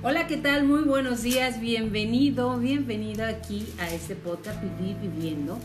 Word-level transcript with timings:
Hola, 0.00 0.28
¿qué 0.28 0.36
tal? 0.36 0.62
Muy 0.62 0.82
buenos 0.82 1.24
días, 1.24 1.60
bienvenido, 1.60 2.56
bienvenido 2.56 3.26
aquí 3.26 3.66
a 3.80 3.92
este 3.92 4.14
podcast 4.14 4.62
Vivir 4.62 4.96
Viviendo. 4.98 5.58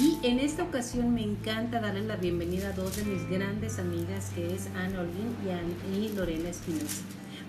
Y 0.00 0.18
en 0.26 0.40
esta 0.40 0.64
ocasión 0.64 1.14
me 1.14 1.22
encanta 1.22 1.80
darle 1.80 2.02
la 2.02 2.16
bienvenida 2.16 2.70
a 2.70 2.72
dos 2.72 2.96
de 2.96 3.04
mis 3.04 3.30
grandes 3.30 3.78
amigas, 3.78 4.32
que 4.34 4.52
es 4.52 4.66
Ana 4.74 5.02
Olguín 5.02 5.32
y, 5.94 6.08
Lorena 6.16 6.48
Espinosa. 6.48 7.02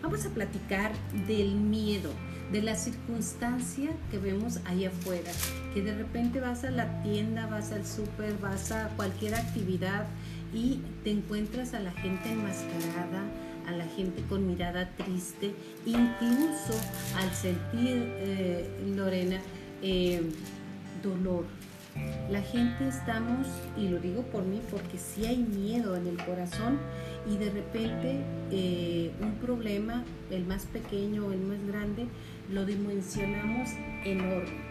Vamos 0.04 0.24
a 0.28 0.30
platicar 0.30 0.92
del 1.26 1.56
miedo, 1.56 2.12
de 2.52 2.62
la 2.62 2.76
circunstancia 2.76 3.90
que 4.12 4.20
vemos 4.20 4.60
ahí 4.66 4.86
afuera, 4.86 5.32
que 5.74 5.82
de 5.82 5.96
repente 5.96 6.40
vas 6.40 6.64
a 6.64 6.70
la 6.70 7.02
tienda, 7.02 7.48
vas 7.48 7.72
al 7.72 7.88
súper, 7.88 8.38
vas 8.38 8.72
a 8.72 8.90
cualquier 8.90 9.34
actividad 9.34 10.06
y 10.54 10.80
te 11.04 11.10
encuentras 11.10 11.74
a 11.74 11.80
la 11.80 11.92
gente 11.92 12.32
enmascarada, 12.32 13.24
a 13.70 13.72
la 13.72 13.86
gente 13.86 14.24
con 14.28 14.48
mirada 14.48 14.90
triste, 14.98 15.54
incluso 15.86 16.74
al 17.18 17.32
sentir, 17.32 18.04
eh, 18.18 18.68
Lorena, 18.96 19.40
eh, 19.84 20.22
dolor. 21.04 21.46
La 22.32 22.42
gente 22.42 22.88
estamos, 22.88 23.48
y 23.78 23.90
lo 23.90 24.00
digo 24.00 24.24
por 24.24 24.44
mí, 24.44 24.62
porque 24.72 24.98
si 24.98 25.26
hay 25.26 25.38
miedo 25.38 25.96
en 25.96 26.08
el 26.08 26.18
corazón 26.18 26.80
y 27.30 27.38
de 27.38 27.50
repente 27.50 28.24
eh, 28.52 29.12
un 29.22 29.36
problema, 29.36 30.04
el 30.32 30.46
más 30.46 30.66
pequeño 30.66 31.28
o 31.28 31.32
el 31.32 31.40
más 31.40 31.66
grande, 31.68 32.08
lo 32.52 32.66
dimensionamos 32.66 33.70
enorme. 34.06 34.69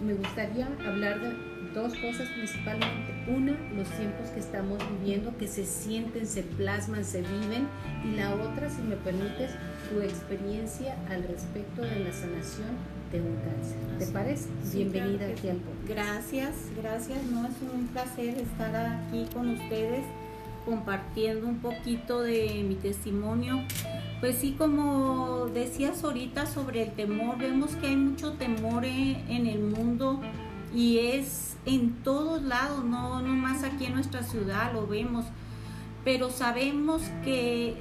Me 0.00 0.14
gustaría 0.14 0.66
hablar 0.86 1.20
de 1.20 1.34
dos 1.74 1.92
cosas 1.94 2.28
principalmente. 2.30 3.12
Una, 3.28 3.52
los 3.76 3.88
tiempos 3.90 4.30
que 4.30 4.40
estamos 4.40 4.78
viviendo, 4.98 5.36
que 5.36 5.46
se 5.46 5.66
sienten, 5.66 6.26
se 6.26 6.42
plasman, 6.42 7.04
se 7.04 7.20
viven. 7.20 7.68
Y 8.04 8.16
la 8.16 8.34
otra, 8.34 8.70
si 8.70 8.80
me 8.82 8.96
permites, 8.96 9.50
tu 9.90 10.00
experiencia 10.00 10.96
al 11.10 11.22
respecto 11.24 11.82
de 11.82 12.00
la 12.00 12.12
sanación 12.12 12.68
de 13.12 13.20
un 13.20 13.36
cáncer. 13.36 13.76
¿Te 13.98 14.06
parece? 14.06 14.48
Bienvenida 14.72 15.26
aquí 15.26 15.48
al 15.48 15.58
podcast. 15.58 15.88
Gracias, 15.88 16.54
gracias. 16.80 17.22
No 17.24 17.46
es 17.46 17.54
un 17.72 17.86
placer 17.88 18.38
estar 18.38 18.74
aquí 18.74 19.26
con 19.34 19.50
ustedes 19.50 20.04
compartiendo 20.64 21.46
un 21.46 21.58
poquito 21.58 22.22
de 22.22 22.64
mi 22.66 22.76
testimonio. 22.76 23.64
Pues 24.20 24.36
sí, 24.36 24.54
como 24.58 25.46
decías 25.46 26.04
ahorita 26.04 26.44
sobre 26.44 26.82
el 26.82 26.92
temor, 26.92 27.38
vemos 27.38 27.74
que 27.76 27.86
hay 27.86 27.96
mucho 27.96 28.32
temor 28.34 28.84
en 28.84 29.46
el 29.46 29.60
mundo 29.60 30.20
y 30.74 30.98
es 30.98 31.56
en 31.64 32.02
todos 32.02 32.42
lados, 32.42 32.84
no, 32.84 33.22
no 33.22 33.28
más 33.28 33.64
aquí 33.64 33.86
en 33.86 33.94
nuestra 33.94 34.22
ciudad 34.22 34.72
lo 34.74 34.86
vemos, 34.86 35.24
pero 36.04 36.30
sabemos 36.30 37.02
que, 37.24 37.76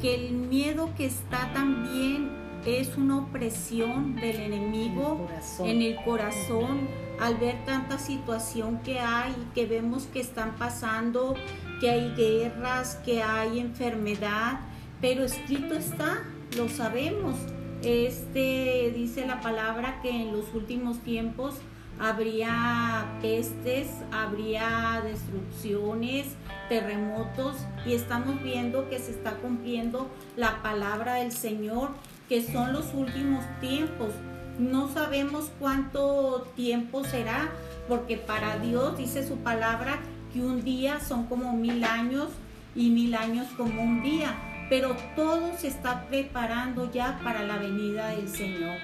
que 0.00 0.14
el 0.14 0.32
miedo 0.32 0.90
que 0.96 1.06
está 1.06 1.52
también 1.52 2.30
es 2.64 2.96
una 2.96 3.18
opresión 3.18 4.16
del 4.16 4.36
enemigo 4.36 5.26
en 5.60 5.82
el 5.82 5.96
corazón 6.04 6.88
al 7.18 7.36
ver 7.36 7.64
tanta 7.64 7.98
situación 7.98 8.80
que 8.82 9.00
hay, 9.00 9.34
que 9.54 9.66
vemos 9.66 10.04
que 10.04 10.20
están 10.20 10.56
pasando, 10.56 11.34
que 11.80 11.90
hay 11.90 12.14
guerras, 12.14 12.96
que 13.04 13.22
hay 13.22 13.60
enfermedad, 13.60 14.60
pero 15.00 15.24
escrito 15.24 15.74
está, 15.74 16.22
lo 16.56 16.68
sabemos. 16.68 17.36
Este 17.82 18.92
dice 18.94 19.26
la 19.26 19.40
palabra 19.40 20.00
que 20.02 20.10
en 20.10 20.32
los 20.32 20.52
últimos 20.54 20.98
tiempos 20.98 21.54
habría 21.98 23.06
pestes, 23.20 23.88
habría 24.10 25.02
destrucciones, 25.04 26.26
terremotos 26.68 27.56
y 27.86 27.94
estamos 27.94 28.42
viendo 28.42 28.88
que 28.88 28.98
se 28.98 29.12
está 29.12 29.32
cumpliendo 29.36 30.10
la 30.36 30.62
palabra 30.62 31.14
del 31.14 31.32
Señor, 31.32 31.90
que 32.28 32.42
son 32.42 32.72
los 32.72 32.94
últimos 32.94 33.44
tiempos. 33.60 34.12
No 34.58 34.88
sabemos 34.92 35.50
cuánto 35.58 36.46
tiempo 36.54 37.04
será, 37.04 37.50
porque 37.88 38.16
para 38.16 38.58
Dios 38.58 38.98
dice 38.98 39.26
su 39.26 39.36
palabra 39.38 39.98
que 40.32 40.40
un 40.40 40.62
día 40.62 41.00
son 41.00 41.26
como 41.26 41.54
mil 41.54 41.82
años 41.84 42.28
y 42.74 42.90
mil 42.90 43.14
años 43.14 43.46
como 43.56 43.82
un 43.82 44.02
día, 44.02 44.34
pero 44.70 44.96
todo 45.16 45.58
se 45.58 45.66
está 45.66 46.06
preparando 46.08 46.90
ya 46.92 47.20
para 47.24 47.42
la 47.42 47.58
venida 47.58 48.10
del 48.10 48.28
Señor. 48.28 48.76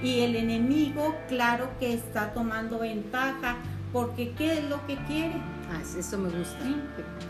Y 0.00 0.20
el 0.20 0.36
enemigo, 0.36 1.16
claro 1.28 1.68
que 1.80 1.92
está 1.92 2.32
tomando 2.32 2.78
ventaja, 2.78 3.56
porque 3.92 4.32
¿qué 4.38 4.52
es 4.54 4.64
lo 4.64 4.86
que 4.86 4.96
quiere? 5.04 5.34
Ah, 5.70 5.82
eso 5.98 6.16
me 6.16 6.30
gusta. 6.30 6.58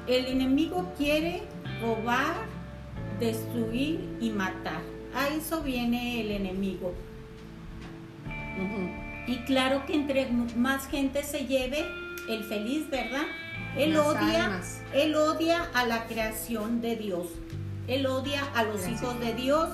El 0.06 0.26
enemigo 0.26 0.92
quiere 0.96 1.42
robar, 1.80 2.34
destruir 3.18 4.16
y 4.20 4.30
matar. 4.30 4.82
A 5.14 5.28
eso 5.28 5.62
viene 5.62 6.20
el 6.20 6.32
enemigo. 6.32 6.94
Y 9.26 9.36
claro 9.44 9.86
que 9.86 9.94
entre 9.94 10.26
más 10.56 10.86
gente 10.86 11.22
se 11.22 11.46
lleve, 11.46 11.86
el 12.28 12.44
feliz, 12.44 12.88
¿verdad? 12.90 13.26
Él 13.76 13.96
odia, 13.96 14.60
él 14.94 15.14
odia 15.14 15.70
a 15.72 15.86
la 15.86 16.04
creación 16.06 16.82
de 16.82 16.96
Dios. 16.96 17.26
Él 17.88 18.06
odia 18.06 18.44
a 18.54 18.64
los 18.64 18.86
hijos 18.88 19.18
de 19.20 19.34
Dios 19.34 19.70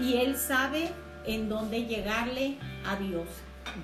y 0.00 0.14
él 0.14 0.36
sabe 0.36 0.90
en 1.26 1.48
dónde 1.48 1.84
llegarle 1.84 2.56
a 2.86 2.96
Dios, 2.96 3.26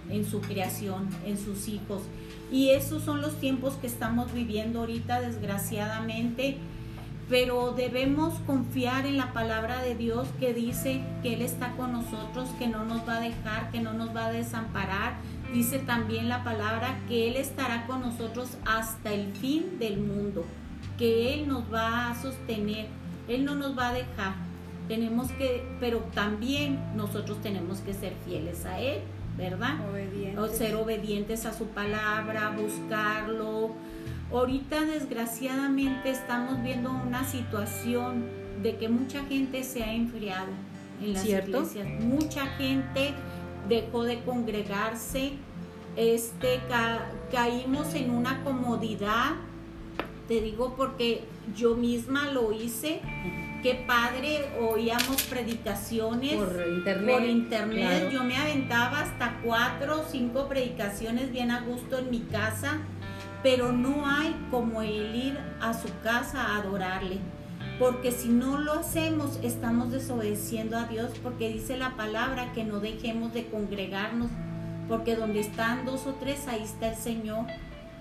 en 0.09 0.25
su 0.25 0.41
creación, 0.41 1.09
en 1.25 1.39
sus 1.39 1.69
hijos. 1.69 2.03
Y 2.51 2.71
esos 2.71 3.03
son 3.03 3.21
los 3.21 3.39
tiempos 3.41 3.75
que 3.75 3.87
estamos 3.87 4.33
viviendo 4.33 4.81
ahorita, 4.81 5.21
desgraciadamente. 5.21 6.59
Pero 7.29 7.73
debemos 7.73 8.35
confiar 8.47 9.05
en 9.05 9.17
la 9.17 9.33
palabra 9.33 9.83
de 9.83 9.97
Dios 9.97 10.29
que 10.39 10.55
dice 10.55 11.01
que 11.25 11.35
Él 11.35 11.43
está 11.43 11.73
con 11.73 11.93
nosotros, 11.93 12.49
que 12.57 12.69
no 12.69 12.85
nos 12.85 13.07
va 13.07 13.17
a 13.17 13.21
dejar, 13.21 13.73
que 13.73 13.81
no 13.81 13.93
nos 13.95 14.15
va 14.15 14.27
a 14.27 14.33
desamparar. 14.33 15.15
Dice 15.53 15.81
también 15.81 16.29
la 16.29 16.45
palabra 16.45 17.01
que 17.09 17.29
Él 17.29 17.35
estará 17.35 17.85
con 17.87 18.01
nosotros 18.01 18.57
hasta 18.65 19.13
el 19.13 19.33
fin 19.33 19.77
del 19.81 19.99
mundo, 19.99 20.45
que 20.99 21.35
Él 21.35 21.49
nos 21.49 21.73
va 21.73 22.11
a 22.11 22.15
sostener, 22.15 22.87
Él 23.29 23.45
no 23.45 23.55
nos 23.55 23.77
va 23.77 23.89
a 23.89 23.93
dejar. 23.93 24.35
Tenemos 24.89 25.33
que, 25.33 25.67
pero 25.81 25.99
también 26.15 26.79
nosotros 26.95 27.41
tenemos 27.43 27.81
que 27.81 27.93
ser 27.93 28.13
fieles 28.25 28.65
a 28.65 28.79
Él, 28.81 29.01
¿verdad? 29.37 29.79
Obedientes. 29.91 30.39
O 30.39 30.49
ser 30.49 30.77
obedientes 30.77 31.45
a 31.45 31.53
su 31.53 31.67
palabra, 31.67 32.55
buscarlo. 32.57 33.73
Ahorita 34.33 34.85
desgraciadamente 34.85 36.11
estamos 36.11 36.63
viendo 36.63 36.91
una 36.91 37.25
situación 37.25 38.25
de 38.63 38.77
que 38.77 38.89
mucha 38.89 39.25
gente 39.25 39.63
se 39.65 39.83
ha 39.83 39.93
enfriado 39.93 40.49
en 41.03 41.15
las 41.15 41.25
iglesias. 41.25 41.87
Mucha 42.01 42.47
gente 42.47 43.13
dejó 43.69 44.05
de 44.05 44.21
congregarse. 44.21 45.33
Este 45.97 46.61
caímos 47.33 47.95
en 47.95 48.11
una 48.11 48.43
comodidad. 48.45 49.33
Te 50.29 50.41
digo 50.41 50.75
porque 50.77 51.25
yo 51.55 51.77
misma 51.77 52.31
lo 52.33 52.53
hice 52.53 53.01
qué 53.63 53.75
padre, 53.87 54.49
oíamos 54.61 55.23
predicaciones 55.25 56.35
por 56.35 56.69
internet. 56.69 57.15
Por 57.17 57.25
internet. 57.25 58.11
Yo 58.13 58.23
me 58.23 58.37
aventaba 58.37 59.01
hasta 59.01 59.41
cuatro 59.45 60.03
o 60.03 60.05
cinco 60.09 60.49
predicaciones 60.49 61.33
bien 61.33 61.51
a 61.51 61.63
gusto 61.63 61.99
en 61.99 62.11
mi 62.11 62.21
casa, 62.21 62.79
pero 63.43 63.73
no 63.73 64.07
hay 64.07 64.37
como 64.51 64.83
el 64.83 65.15
ir 65.15 65.39
a 65.61 65.75
su 65.75 65.89
casa 66.03 66.43
a 66.43 66.59
adorarle. 66.59 67.19
Porque 67.79 68.11
si 68.11 68.29
no 68.29 68.59
lo 68.59 68.73
hacemos, 68.73 69.39
estamos 69.43 69.91
desobedeciendo 69.91 70.79
a 70.79 70.85
Dios, 70.85 71.11
porque 71.23 71.53
dice 71.53 71.77
la 71.77 71.97
palabra 71.97 72.53
que 72.53 72.65
no 72.65 72.81
dejemos 72.81 73.35
de 73.35 73.47
congregarnos, 73.47 74.31
porque 74.89 75.17
donde 75.17 75.41
están 75.41 75.85
dos 75.85 76.07
o 76.07 76.15
tres, 76.15 76.47
ahí 76.49 76.63
está 76.63 76.91
el 76.91 76.97
Señor, 76.97 77.47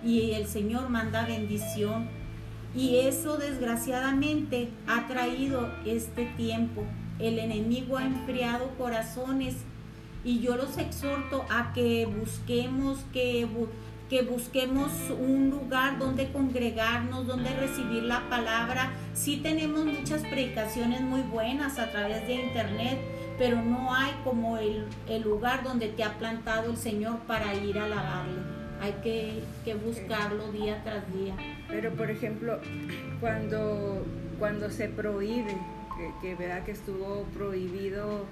y 0.06 0.34
el 0.34 0.46
Señor 0.46 0.90
manda 0.90 1.26
bendición 1.26 2.08
y 2.76 2.98
eso 2.98 3.38
desgraciadamente 3.38 4.70
ha 4.88 5.08
traído 5.08 5.72
este 5.86 6.26
tiempo. 6.38 6.84
El 7.20 7.40
enemigo 7.40 7.98
ha 7.98 8.06
enfriado 8.06 8.70
corazones 8.78 9.56
y 10.24 10.42
yo 10.42 10.58
los 10.58 10.78
exhorto 10.78 11.46
a 11.50 11.74
que 11.74 12.06
busquemos, 12.06 13.00
que, 13.14 13.48
que 14.10 14.22
busquemos 14.24 14.92
un 15.10 15.50
lugar 15.50 15.98
donde 15.98 16.32
congregarnos, 16.32 17.26
donde 17.26 17.56
recibir 17.56 18.04
la 18.04 18.30
palabra. 18.30 18.92
Sí 19.14 19.38
tenemos 19.38 19.86
muchas 19.86 20.22
predicaciones 20.24 21.02
muy 21.02 21.22
buenas 21.22 21.80
a 21.80 21.90
través 21.92 22.28
de 22.28 22.36
internet, 22.46 23.00
pero 23.38 23.62
no 23.62 23.94
hay 23.94 24.12
como 24.24 24.58
el, 24.58 24.86
el 25.08 25.24
lugar 25.24 25.64
donde 25.64 25.88
te 25.88 26.04
ha 26.04 26.18
plantado 26.20 26.70
el 26.70 26.78
Señor 26.78 27.20
para 27.20 27.56
ir 27.56 27.80
a 27.80 27.86
alabarle 27.86 28.55
hay 28.82 28.94
que, 29.04 29.76
buscarlo 29.76 30.52
día 30.52 30.82
tras 30.84 31.12
día. 31.14 31.36
Pero 31.68 31.92
por 31.94 32.10
ejemplo, 32.10 32.60
cuando, 33.20 34.06
cuando 34.40 34.70
se 34.70 34.88
prohíbe, 34.88 35.56
que, 36.22 36.36
que, 36.36 36.64
que 36.66 36.72
estuvo 36.72 37.24
prohibido 37.34 38.26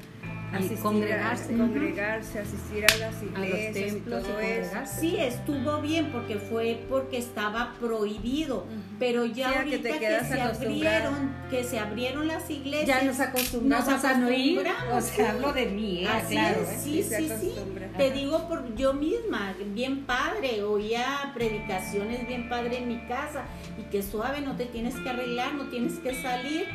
asistir 0.54 0.80
congregarse. 0.80 1.56
A, 1.56 1.58
congregarse, 1.58 2.40
asistir 2.40 2.86
a 2.86 2.98
las 2.98 3.24
iglesias, 3.24 3.44
a 3.44 3.66
los 3.66 3.74
templos 3.74 4.24
y, 4.24 4.28
todo 4.28 4.40
eso. 4.40 4.76
Sí, 5.00 5.16
estuvo 5.18 5.82
bien 5.82 6.12
porque 6.12 6.38
fue 6.38 6.84
porque 6.90 7.18
estaba 7.18 7.74
prohibido, 7.80 8.66
pero 9.00 9.26
ya 9.26 9.60
ahorita 9.60 10.00
que, 10.00 10.26
se 10.26 10.42
abrieron, 10.42 11.36
que 11.50 11.64
se 11.64 11.80
abrieron 11.80 12.28
las 12.28 12.50
iglesias, 12.50 12.88
ya 12.88 13.04
nos 13.04 13.20
acostumbramos, 13.20 14.04
a 14.04 14.18
no 14.18 14.32
ir. 14.32 14.64
O 14.92 15.02
sea, 15.02 15.32
hablo 15.32 15.54
de 15.54 15.66
mí, 15.68 16.04
¿eh? 16.04 16.08
Así 16.08 16.34
claro, 16.36 16.62
es, 16.62 16.82
sí, 16.82 17.04
sí, 17.04 17.30
sí. 17.40 17.54
Te 17.98 18.12
digo 18.12 18.48
por 18.48 18.76
yo 18.76 18.94
misma, 18.94 19.54
bien 19.68 20.06
padre, 20.06 20.64
oía 20.64 21.32
predicaciones 21.34 22.28
bien 22.28 22.50
padre 22.50 22.80
en 22.80 22.88
mi 22.88 23.06
casa 23.08 23.46
y 23.78 23.84
que 23.84 24.02
suave, 24.02 24.42
no 24.42 24.56
te 24.56 24.66
tienes 24.66 24.96
que 24.96 25.10
arreglar, 25.10 25.54
no 25.54 25.70
tienes 25.70 26.00
que 26.00 26.14
salir 26.22 26.68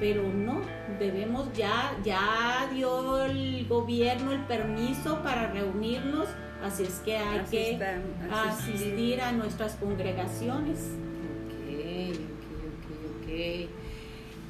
pero 0.00 0.22
no, 0.22 0.60
debemos 0.98 1.52
ya, 1.54 1.96
ya 2.04 2.68
dio 2.72 3.22
el 3.22 3.66
gobierno 3.66 4.32
el 4.32 4.40
permiso 4.40 5.22
para 5.22 5.50
reunirnos, 5.52 6.28
así 6.62 6.82
es 6.82 7.00
que 7.04 7.16
hay 7.16 7.40
que 7.50 7.78
asistir. 8.30 9.20
a 9.20 9.32
nuestras 9.32 9.74
congregaciones. 9.76 10.90
Ok, 11.48 12.10
ok, 12.10 13.22
ok, 13.22 13.68
ok. 13.68 13.83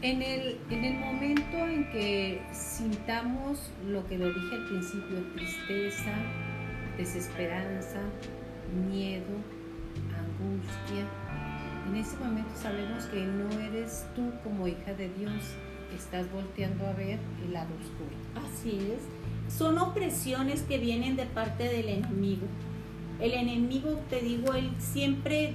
En 0.05 0.21
el, 0.21 0.59
en 0.69 0.85
el 0.85 0.99
momento 0.99 1.57
en 1.57 1.91
que 1.91 2.43
sintamos 2.53 3.71
lo 3.89 4.07
que 4.07 4.19
lo 4.19 4.27
dije 4.35 4.55
al 4.55 4.67
principio, 4.67 5.17
tristeza, 5.35 6.13
desesperanza, 6.99 8.01
miedo, 8.91 9.25
angustia, 10.15 11.07
en 11.89 11.97
ese 11.97 12.19
momento 12.19 12.51
sabemos 12.55 13.07
que 13.07 13.25
no 13.25 13.49
eres 13.61 14.05
tú 14.15 14.31
como 14.43 14.69
hija 14.69 14.93
de 14.93 15.09
Dios, 15.09 15.43
estás 15.97 16.31
volteando 16.31 16.87
a 16.87 16.93
ver 16.93 17.19
el 17.43 17.55
lado 17.55 17.71
oscuro. 17.81 18.47
Así 18.47 18.93
es. 18.93 19.57
Son 19.57 19.79
opresiones 19.79 20.61
que 20.65 20.77
vienen 20.77 21.17
de 21.17 21.25
parte 21.25 21.65
del 21.65 21.89
enemigo. 21.89 22.47
El 23.21 23.33
enemigo, 23.33 23.99
te 24.11 24.21
digo, 24.21 24.53
él 24.53 24.71
siempre 24.79 25.55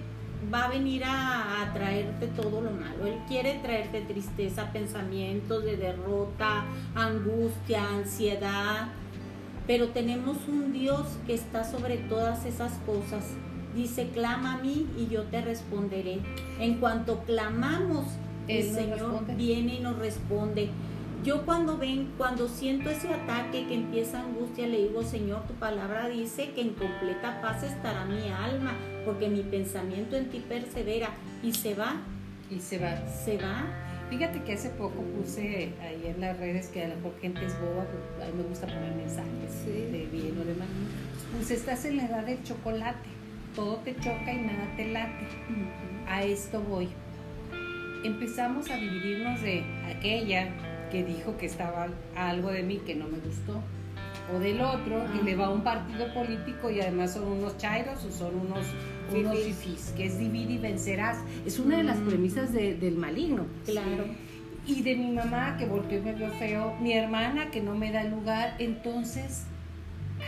va 0.54 0.66
a 0.66 0.70
venir 0.70 1.04
a, 1.04 1.62
a, 1.62 1.74
traerte 1.74 2.28
todo 2.28 2.62
lo 2.62 2.72
malo. 2.72 3.06
Él 3.06 3.20
quiere 3.28 3.60
traerte 3.60 4.02
tristeza, 4.02 4.72
pensamientos 4.72 5.64
de 5.64 5.78
derrota, 5.78 6.66
angustia, 6.96 7.88
ansiedad. 7.88 8.90
Pero 9.68 9.90
tenemos 9.90 10.38
un 10.48 10.74
Dios 10.74 11.06
que 11.28 11.34
está 11.36 11.64
sobre 11.64 11.98
todas 11.98 12.46
esas 12.46 12.74
cosas 12.86 13.24
Dice, 13.76 14.10
clama 14.10 14.56
a 14.56 14.58
mí 14.58 14.88
y 14.98 15.08
yo 15.08 15.24
te 15.24 15.42
responderé. 15.42 16.20
En 16.60 16.76
cuanto 16.80 17.20
clamamos, 17.24 18.06
el 18.48 18.64
Señor 18.74 19.26
viene 19.38 19.76
y 19.76 19.80
nos 19.80 19.98
responde. 19.98 20.70
Yo 21.24 21.46
cuando 21.46 21.78
ven, 21.78 22.14
cuando 22.18 22.48
siento 22.48 22.90
ese 22.90 23.14
ataque 23.14 23.68
que 23.68 23.76
empieza 23.76 24.22
angustia, 24.22 24.68
le 24.68 24.84
digo, 24.84 25.04
Señor, 25.04 25.46
tu 25.48 25.54
palabra 25.56 26.08
dice 26.08 26.52
que 26.52 26.62
en 26.62 26.70
completa 26.74 27.42
paz 27.42 27.64
estará 27.64 28.06
mi 28.06 28.30
alma, 28.30 28.74
porque 29.06 29.28
mi 29.28 29.44
pensamiento 29.44 30.16
en 30.16 30.30
ti 30.30 30.44
persevera 30.48 31.10
y 31.44 31.54
se 31.54 31.76
va. 31.76 31.98
Y 32.50 32.60
se 32.60 32.80
va. 32.80 33.06
Se 33.08 33.38
va. 33.38 33.66
Fíjate 34.10 34.42
que 34.44 34.54
hace 34.54 34.70
poco 34.70 35.04
puse 35.04 35.74
ahí 35.82 36.04
en 36.08 36.22
las 36.22 36.38
redes 36.40 36.70
que 36.70 36.84
a 36.84 36.88
lo 36.88 36.96
mejor 36.96 37.20
gente 37.22 37.46
es 37.46 37.54
boba, 37.60 37.84
a 37.84 38.26
mí 38.26 38.34
me 38.38 38.44
gusta 38.44 38.66
poner 38.66 38.96
mensajes 38.96 39.66
de 39.66 40.08
bien 40.12 40.36
o 40.42 40.46
de 40.46 40.56
mal. 40.56 40.68
Pues 41.36 41.52
estás 41.52 41.86
en 41.86 41.98
la 41.98 42.06
edad 42.06 42.26
del 42.26 42.42
chocolate 42.44 43.20
todo 43.56 43.78
te 43.78 43.96
choca 43.96 44.32
y 44.32 44.38
nada 44.38 44.74
te 44.78 44.88
late. 44.88 45.26
A 46.08 46.24
esto 46.24 46.62
voy. 46.62 46.88
Empezamos 48.04 48.70
a 48.70 48.78
dividirnos 48.78 49.42
de 49.42 49.64
aquella 49.86 50.50
que 50.90 51.04
dijo 51.04 51.38
que 51.38 51.46
estaba 51.46 51.88
algo 52.16 52.52
de 52.52 52.64
mí 52.64 52.78
que 52.86 52.96
no 52.96 53.08
me 53.08 53.20
gustó, 53.20 53.62
o 54.34 54.40
del 54.40 54.62
otro, 54.62 55.04
y 55.20 55.24
le 55.24 55.36
va 55.36 55.48
a 55.48 55.50
un 55.50 55.64
partido 55.64 56.14
político 56.14 56.70
y 56.70 56.80
además 56.82 57.14
son 57.14 57.24
unos 57.24 57.58
chairos 57.58 58.04
o 58.06 58.12
son 58.12 58.36
unos, 58.36 58.66
unos 59.12 59.40
fifís, 59.40 59.94
que 59.96 60.06
es 60.06 60.20
divide 60.20 60.54
y 60.54 60.58
vencerás. 60.58 61.18
Es 61.46 61.60
una 61.60 61.78
de 61.78 61.84
las 61.84 61.98
premisas 61.98 62.54
del 62.54 62.96
maligno. 62.96 63.46
Claro. 63.66 64.06
Y 64.68 64.84
de 64.84 64.96
mi 64.96 65.12
mamá 65.12 65.58
que 65.58 65.66
volteó 65.66 65.98
y 65.98 66.02
me 66.02 66.14
vio 66.14 66.30
feo, 66.34 66.76
mi 66.80 66.94
hermana 66.94 67.50
que 67.50 67.62
no 67.62 67.74
me 67.76 67.92
da 67.92 68.04
lugar, 68.04 68.56
entonces 68.60 69.46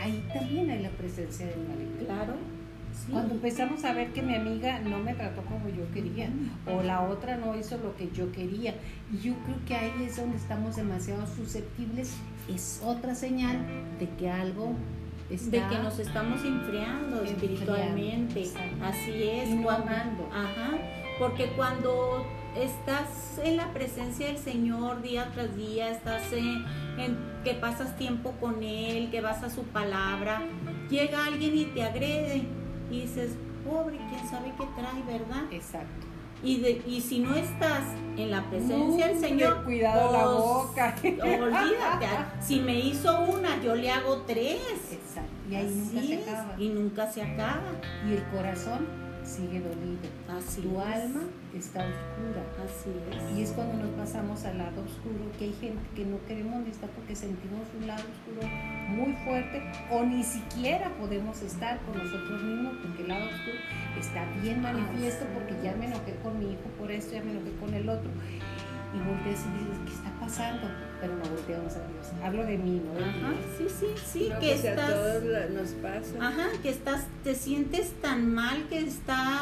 ahí 0.02 0.24
también 0.32 0.70
hay 0.70 0.82
la 0.82 0.90
presencia 0.90 1.46
del 1.46 1.60
maligno. 1.68 2.04
Claro. 2.04 2.34
Cuando 3.10 3.34
empezamos 3.34 3.84
a 3.84 3.92
ver 3.92 4.12
que 4.12 4.22
mi 4.22 4.34
amiga 4.34 4.78
no 4.80 4.98
me 4.98 5.14
trató 5.14 5.42
como 5.42 5.68
yo 5.68 5.90
quería 5.92 6.30
o 6.66 6.82
la 6.82 7.02
otra 7.02 7.36
no 7.36 7.56
hizo 7.58 7.76
lo 7.78 7.96
que 7.96 8.10
yo 8.12 8.30
quería, 8.32 8.74
yo 9.22 9.34
creo 9.44 9.56
que 9.66 9.74
ahí 9.74 9.92
es 10.06 10.16
donde 10.16 10.36
estamos 10.36 10.76
demasiado 10.76 11.26
susceptibles, 11.26 12.14
es 12.48 12.80
otra 12.84 13.14
señal 13.14 13.58
de 13.98 14.08
que 14.10 14.30
algo 14.30 14.74
de 15.28 15.62
que 15.68 15.78
nos 15.78 15.98
estamos 15.98 16.44
enfriando 16.44 17.22
espiritualmente. 17.22 18.50
Así 18.82 19.22
es. 19.22 19.48
Y 19.48 19.54
amando. 19.54 20.28
Ajá. 20.30 20.76
Porque 21.18 21.46
cuando 21.56 22.26
estás 22.56 23.38
en 23.42 23.56
la 23.56 23.72
presencia 23.72 24.26
del 24.26 24.38
Señor 24.38 25.00
día 25.00 25.30
tras 25.32 25.56
día, 25.56 25.90
estás 25.90 26.32
en, 26.32 26.64
en, 26.98 27.16
que 27.44 27.54
pasas 27.54 27.96
tiempo 27.96 28.32
con 28.40 28.62
Él, 28.62 29.10
que 29.10 29.20
vas 29.20 29.42
a 29.42 29.48
su 29.48 29.62
palabra, 29.64 30.42
llega 30.90 31.24
alguien 31.24 31.56
y 31.56 31.64
te 31.66 31.82
agrede 31.82 32.42
y 32.92 33.00
dices, 33.02 33.32
pobre, 33.68 33.98
quién 34.10 34.28
sabe 34.28 34.52
qué 34.58 34.66
trae, 34.76 35.02
¿verdad? 35.06 35.44
Exacto. 35.50 36.06
Y, 36.42 36.60
de, 36.60 36.82
y 36.86 37.00
si 37.00 37.20
no 37.20 37.34
estás 37.36 37.84
en 38.16 38.30
la 38.32 38.42
presencia 38.50 39.06
del 39.06 39.20
Señor, 39.20 39.64
cuidado 39.64 40.12
la 40.12 40.24
pues, 40.24 40.36
boca. 40.36 40.94
olvídate. 41.02 42.06
si 42.40 42.60
me 42.60 42.78
hizo 42.80 43.20
una, 43.20 43.62
yo 43.62 43.76
le 43.76 43.90
hago 43.90 44.22
tres. 44.26 44.58
Exacto. 44.90 45.30
Y 45.48 45.54
ahí 45.54 45.68
nunca 45.68 46.02
se 46.02 46.14
acaba. 46.14 46.54
Y 46.58 46.68
nunca 46.68 47.12
se 47.12 47.22
acaba. 47.22 47.62
Y 48.08 48.12
el 48.14 48.24
corazón 48.24 49.01
sigue 49.32 49.60
dolido. 49.60 50.08
Así 50.28 50.60
tu 50.60 50.78
alma 50.78 51.22
está 51.56 51.80
oscura. 51.80 52.42
Así 52.64 52.90
es. 53.10 53.38
Y 53.38 53.42
es 53.42 53.50
cuando 53.52 53.82
nos 53.84 53.90
pasamos 53.96 54.44
al 54.44 54.58
lado 54.58 54.82
oscuro, 54.82 55.24
que 55.38 55.46
hay 55.46 55.52
gente 55.54 55.82
que 55.96 56.04
no 56.04 56.18
queremos 56.26 56.66
estar 56.68 56.90
porque 56.90 57.16
sentimos 57.16 57.62
un 57.78 57.86
lado 57.86 58.02
oscuro 58.02 58.46
muy 58.90 59.12
fuerte 59.24 59.62
o 59.90 60.04
ni 60.04 60.22
siquiera 60.22 60.90
podemos 60.98 61.40
estar 61.42 61.80
con 61.86 61.96
nosotros 61.96 62.42
mismos 62.42 62.74
porque 62.82 63.02
el 63.02 63.08
lado 63.08 63.24
oscuro 63.24 63.58
está 63.98 64.24
bien 64.42 64.60
manifiesto 64.60 65.24
porque 65.34 65.54
ya 65.62 65.74
me 65.76 65.86
enojé 65.86 66.14
con 66.22 66.38
mi 66.38 66.52
hijo 66.52 66.68
por 66.78 66.90
esto, 66.90 67.14
ya 67.14 67.22
me 67.22 67.32
enojé 67.32 67.52
con 67.56 67.72
el 67.72 67.88
otro. 67.88 68.10
Y 68.94 68.98
volteas 68.98 69.40
y 69.46 69.58
dices, 69.58 69.78
¿qué 69.86 69.92
está 69.92 70.10
pasando? 70.20 70.68
Pero 71.00 71.16
no 71.16 71.22
volteamos 71.22 71.74
a 71.76 71.86
Dios. 71.88 72.06
Hablo 72.22 72.44
de 72.44 72.58
mí, 72.58 72.82
¿no? 72.84 73.04
Ajá, 73.04 73.34
sí, 73.58 73.66
sí, 73.68 73.86
sí, 74.04 74.32
que 74.40 74.48
pues 74.48 74.64
estás... 74.64 74.90
A 74.90 74.94
todos 74.94 75.50
nos 75.50 75.68
pasa. 75.70 76.14
Ajá, 76.20 76.48
que 76.62 76.68
estás, 76.68 77.06
te 77.24 77.34
sientes 77.34 77.92
tan 78.00 78.32
mal 78.34 78.68
que 78.68 78.78
está... 78.78 79.40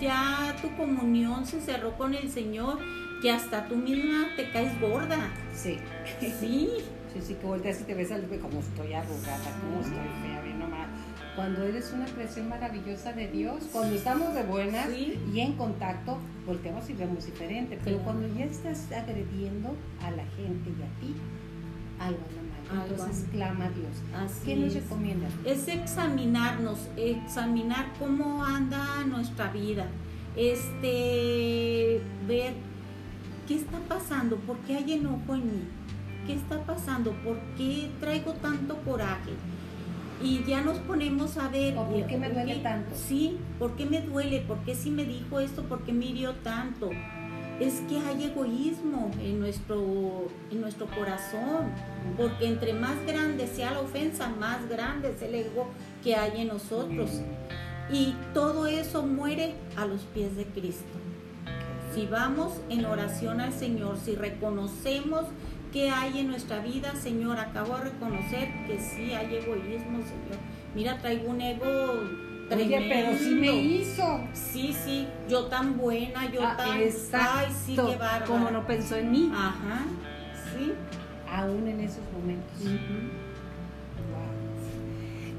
Ya 0.00 0.54
tu 0.60 0.76
comunión 0.76 1.46
se 1.46 1.60
cerró 1.60 1.96
con 1.96 2.14
el 2.14 2.30
Señor 2.30 2.78
que 3.22 3.30
hasta 3.30 3.66
tú 3.68 3.76
misma 3.76 4.28
te 4.36 4.50
caes 4.50 4.78
gorda. 4.80 5.18
Sí. 5.54 5.78
Sí. 6.20 6.70
Sí, 7.12 7.22
sí, 7.22 7.34
que 7.34 7.46
volteas 7.46 7.80
y 7.80 7.84
te 7.84 7.94
ves 7.94 8.12
al 8.12 8.26
como 8.26 8.60
estoy 8.60 8.92
arrugada, 8.92 9.50
como 9.62 9.80
estoy 9.80 9.94
fea. 10.22 10.47
Cuando 11.38 11.62
eres 11.62 11.92
una 11.92 12.04
creación 12.06 12.48
maravillosa 12.48 13.12
de 13.12 13.28
Dios, 13.28 13.62
cuando 13.70 13.94
estamos 13.94 14.34
de 14.34 14.42
buenas 14.42 14.88
y 14.90 15.38
en 15.38 15.52
contacto, 15.52 16.18
volteamos 16.44 16.90
y 16.90 16.94
vemos 16.94 17.26
diferente. 17.26 17.78
Pero 17.84 17.98
cuando 17.98 18.26
ya 18.36 18.44
estás 18.44 18.90
agrediendo 18.90 19.76
a 20.02 20.10
la 20.10 20.24
gente 20.24 20.70
y 20.70 20.82
a 20.82 21.00
ti, 21.00 21.14
algo 22.00 22.18
anda 22.40 22.74
mal. 22.74 22.90
Entonces 22.90 23.26
clama 23.30 23.66
a 23.66 23.70
Dios. 23.70 24.02
Así 24.16 24.46
¿Qué 24.46 24.56
nos 24.56 24.74
recomienda? 24.74 25.28
Es 25.44 25.68
examinarnos, 25.68 26.88
examinar 26.96 27.86
cómo 28.00 28.44
anda 28.44 29.04
nuestra 29.04 29.52
vida. 29.52 29.86
Este, 30.34 32.02
ver 32.26 32.54
qué 33.46 33.54
está 33.54 33.78
pasando, 33.88 34.38
por 34.38 34.56
qué 34.66 34.74
hay 34.74 34.94
enojo 34.94 35.36
en 35.36 35.46
mí 35.46 35.68
¿qué 36.28 36.34
está 36.34 36.62
pasando? 36.62 37.12
¿Por 37.24 37.38
qué 37.56 37.90
traigo 38.00 38.34
tanto 38.34 38.76
coraje? 38.82 39.32
Y 40.22 40.42
ya 40.44 40.62
nos 40.62 40.78
ponemos 40.78 41.36
a 41.36 41.48
ver. 41.48 41.74
¿Por 41.74 42.06
qué 42.06 42.16
me 42.16 42.30
duele 42.30 42.56
tanto? 42.56 42.94
Sí, 42.96 43.38
¿por 43.58 43.76
qué 43.76 43.86
me 43.86 44.00
duele? 44.00 44.40
¿Por 44.40 44.58
qué 44.64 44.74
si 44.74 44.90
me 44.90 45.04
dijo 45.04 45.38
esto? 45.40 45.62
¿Por 45.62 45.84
qué 45.84 45.92
me 45.92 46.06
hirió 46.06 46.34
tanto? 46.36 46.90
Es 47.60 47.80
que 47.88 47.98
hay 47.98 48.24
egoísmo 48.24 49.10
en 49.20 49.40
nuestro, 49.40 50.28
en 50.50 50.60
nuestro 50.60 50.86
corazón, 50.86 51.72
porque 52.16 52.46
entre 52.46 52.72
más 52.72 53.04
grande 53.06 53.48
sea 53.48 53.72
la 53.72 53.80
ofensa, 53.80 54.28
más 54.28 54.68
grande 54.68 55.10
es 55.10 55.22
el 55.22 55.34
ego 55.34 55.68
que 56.02 56.14
hay 56.14 56.42
en 56.42 56.48
nosotros. 56.48 57.10
Y 57.90 58.14
todo 58.34 58.66
eso 58.66 59.04
muere 59.04 59.54
a 59.76 59.86
los 59.86 60.02
pies 60.02 60.36
de 60.36 60.44
Cristo. 60.44 60.84
Si 61.94 62.06
vamos 62.06 62.52
en 62.68 62.84
oración 62.84 63.40
al 63.40 63.52
Señor, 63.52 63.96
si 64.04 64.14
reconocemos 64.14 65.24
¿Qué 65.72 65.90
hay 65.90 66.20
en 66.20 66.28
nuestra 66.28 66.60
vida, 66.60 66.94
Señor? 66.94 67.38
Acabo 67.38 67.76
de 67.76 67.84
reconocer 67.84 68.48
que 68.66 68.78
sí 68.80 69.12
hay 69.12 69.36
egoísmo, 69.36 69.98
Señor. 69.98 70.38
Mira, 70.74 70.98
traigo 70.98 71.30
un 71.30 71.40
ego 71.40 71.64
tremendo. 72.48 72.76
Oye, 72.76 72.86
pero 72.88 73.18
sí 73.18 73.34
me 73.34 73.52
hizo. 73.52 74.20
Sí, 74.32 74.72
sí, 74.72 75.06
yo 75.28 75.46
tan 75.46 75.76
buena, 75.76 76.30
yo 76.32 76.40
ah, 76.42 76.56
tan... 76.56 76.80
Exacto. 76.80 77.28
Ay, 77.34 77.52
sí, 77.66 77.74
qué 77.74 77.96
bárbaro. 77.96 78.26
Como 78.26 78.50
no 78.50 78.66
pensó 78.66 78.96
en 78.96 79.10
mí. 79.10 79.30
Ajá, 79.34 79.84
sí. 80.54 80.72
aún 81.30 81.68
en 81.68 81.80
esos 81.80 82.02
momentos. 82.12 82.62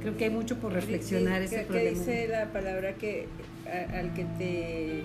Creo 0.01 0.15
que 0.15 0.25
hay 0.25 0.29
mucho 0.29 0.57
por 0.57 0.71
reflexionar 0.71 1.41
ese 1.41 1.57
que, 1.57 1.63
problema. 1.63 1.89
dice 1.89 2.27
la 2.27 2.45
palabra 2.53 2.93
que 2.95 3.27
al 3.93 4.13
que 4.13 4.25
te 4.37 5.03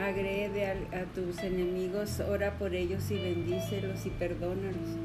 agrede 0.00 0.66
a 0.66 1.04
tus 1.14 1.38
enemigos, 1.42 2.20
ora 2.20 2.52
por 2.58 2.74
ellos 2.74 3.10
y 3.10 3.16
bendícelos 3.16 4.06
y 4.06 4.10
perdónalos. 4.10 4.96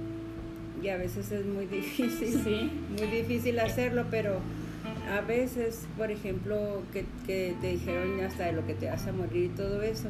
Y 0.81 0.89
a 0.89 0.97
veces 0.97 1.31
es 1.31 1.45
muy 1.45 1.65
difícil, 1.65 2.71
muy 2.97 3.07
difícil 3.07 3.59
hacerlo, 3.59 4.05
pero 4.11 4.39
a 5.11 5.21
veces, 5.21 5.85
por 5.97 6.11
ejemplo, 6.11 6.83
que, 6.93 7.05
que, 7.25 7.55
te 7.61 7.71
dijeron 7.71 8.19
hasta 8.21 8.45
de 8.45 8.53
lo 8.53 8.65
que 8.65 8.73
te 8.73 8.87
vas 8.87 9.07
a 9.07 9.11
morir 9.11 9.45
y 9.45 9.49
todo 9.49 9.81
eso, 9.81 10.09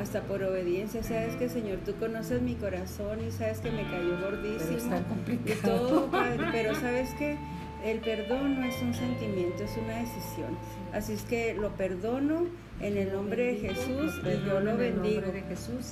hasta 0.00 0.22
por 0.22 0.42
obediencia, 0.42 1.02
sabes 1.02 1.34
que 1.36 1.48
Señor, 1.48 1.78
tú 1.84 1.94
conoces 1.94 2.40
mi 2.40 2.54
corazón 2.54 3.18
y 3.26 3.30
sabes 3.30 3.58
que 3.58 3.70
me 3.70 3.82
cayó 3.82 4.18
gordísimo 4.20 5.04
y 5.44 5.52
todo, 5.66 6.10
pero 6.52 6.74
sabes 6.74 7.10
que 7.14 7.36
el 7.84 8.00
perdón 8.00 8.60
no 8.60 8.66
es 8.66 8.80
un 8.82 8.94
sentimiento, 8.94 9.64
es 9.64 9.76
una 9.76 9.98
decisión. 9.98 10.56
Así 10.92 11.12
es 11.12 11.22
que 11.22 11.54
lo 11.54 11.70
perdono 11.70 12.46
en 12.80 12.96
el 12.96 13.12
nombre 13.12 13.54
de 13.54 13.56
Jesús 13.56 14.20
y 14.24 14.46
yo 14.46 14.60
lo 14.60 14.76
bendigo. 14.76 15.22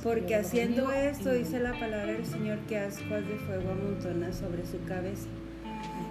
Porque 0.02 0.36
haciendo 0.36 0.92
esto, 0.92 1.32
dice 1.32 1.60
la 1.60 1.72
palabra 1.72 2.12
del 2.12 2.26
Señor, 2.26 2.58
que 2.68 2.78
ascuas 2.78 3.26
de 3.26 3.36
fuego 3.36 3.70
amontona 3.70 4.32
sobre 4.32 4.64
su 4.66 4.82
cabeza. 4.84 5.28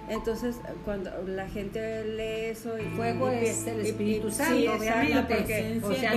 Entonces, 0.08 0.56
cuando 0.84 1.10
la 1.26 1.48
gente 1.48 2.04
lee 2.04 2.50
eso 2.50 2.78
y 2.78 2.84
fuego 2.94 3.28
es 3.28 3.66
el 3.66 3.80
Espíritu 3.80 4.30
Santo, 4.30 4.54
sí, 4.54 4.68
obviamente, 4.68 5.80
o 5.82 5.92
sea, 5.92 6.14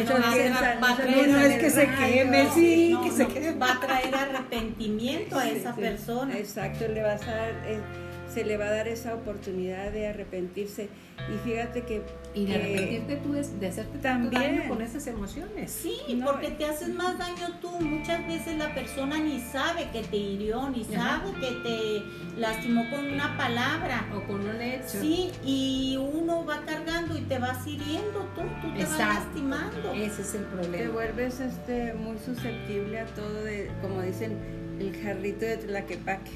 no, 0.77 1.39
es 1.39 1.59
que 1.59 1.69
se 1.71 1.87
queme, 1.87 2.47
sí, 2.53 2.95
que 3.03 3.11
se 3.11 3.27
queme. 3.27 3.57
Va 3.57 3.73
a 3.73 3.79
traer 3.79 4.13
arrepentimiento 4.13 5.39
a 5.39 5.49
esa 5.49 5.75
persona. 5.75 6.37
Exacto, 6.37 6.87
le 6.87 7.01
vas 7.01 7.27
a 7.27 7.35
dar 7.35 7.49
eh, 7.65 7.79
se 8.39 8.45
le 8.45 8.55
va 8.55 8.67
a 8.67 8.71
dar 8.71 8.87
esa 8.87 9.15
oportunidad 9.15 9.91
de 9.91 10.07
arrepentirse. 10.07 10.87
Y 11.27 11.49
fíjate 11.49 11.81
que... 11.81 12.01
Y 12.39 12.45
de 12.45 12.55
arrepentirte 12.55 13.15
tú 13.17 13.33
de, 13.33 13.67
hacerte 13.67 13.97
también 13.99 14.31
daño 14.31 14.69
con 14.69 14.81
esas 14.81 15.05
emociones. 15.07 15.71
Sí, 15.71 15.95
porque 16.23 16.51
te 16.51 16.65
haces 16.65 16.89
más 16.89 17.17
daño 17.17 17.59
tú. 17.61 17.69
Muchas 17.81 18.25
veces 18.27 18.57
la 18.57 18.73
persona 18.73 19.17
ni 19.17 19.39
sabe 19.39 19.89
que 19.91 20.03
te 20.03 20.17
hirió, 20.17 20.69
ni 20.69 20.83
sabe 20.85 21.31
que 21.39 21.51
te 21.63 22.39
lastimó 22.39 22.89
con 22.89 23.05
una 23.05 23.37
palabra. 23.37 24.05
O 24.15 24.21
con 24.27 24.47
un 24.47 24.61
hecho. 24.61 25.01
Sí, 25.01 25.31
y 25.43 25.97
uno 25.97 26.45
va 26.45 26.61
cargando 26.65 27.17
y 27.17 27.21
te 27.21 27.39
vas 27.39 27.65
hiriendo 27.67 28.27
tú, 28.35 28.41
tú 28.61 28.73
te 28.75 28.85
vas 28.85 28.97
lastimando. 28.97 29.93
Ese 29.93 30.21
es 30.21 30.35
el 30.35 30.43
problema. 30.43 30.77
Te 30.77 30.87
vuelves 30.89 31.39
este, 31.39 31.93
muy 31.93 32.17
susceptible 32.17 32.99
a 32.99 33.05
todo, 33.07 33.43
de, 33.43 33.71
como 33.81 34.01
dicen, 34.01 34.37
el 34.79 34.95
jarrito 35.01 35.45
de 35.45 35.57
Tlaquepaque. 35.57 36.31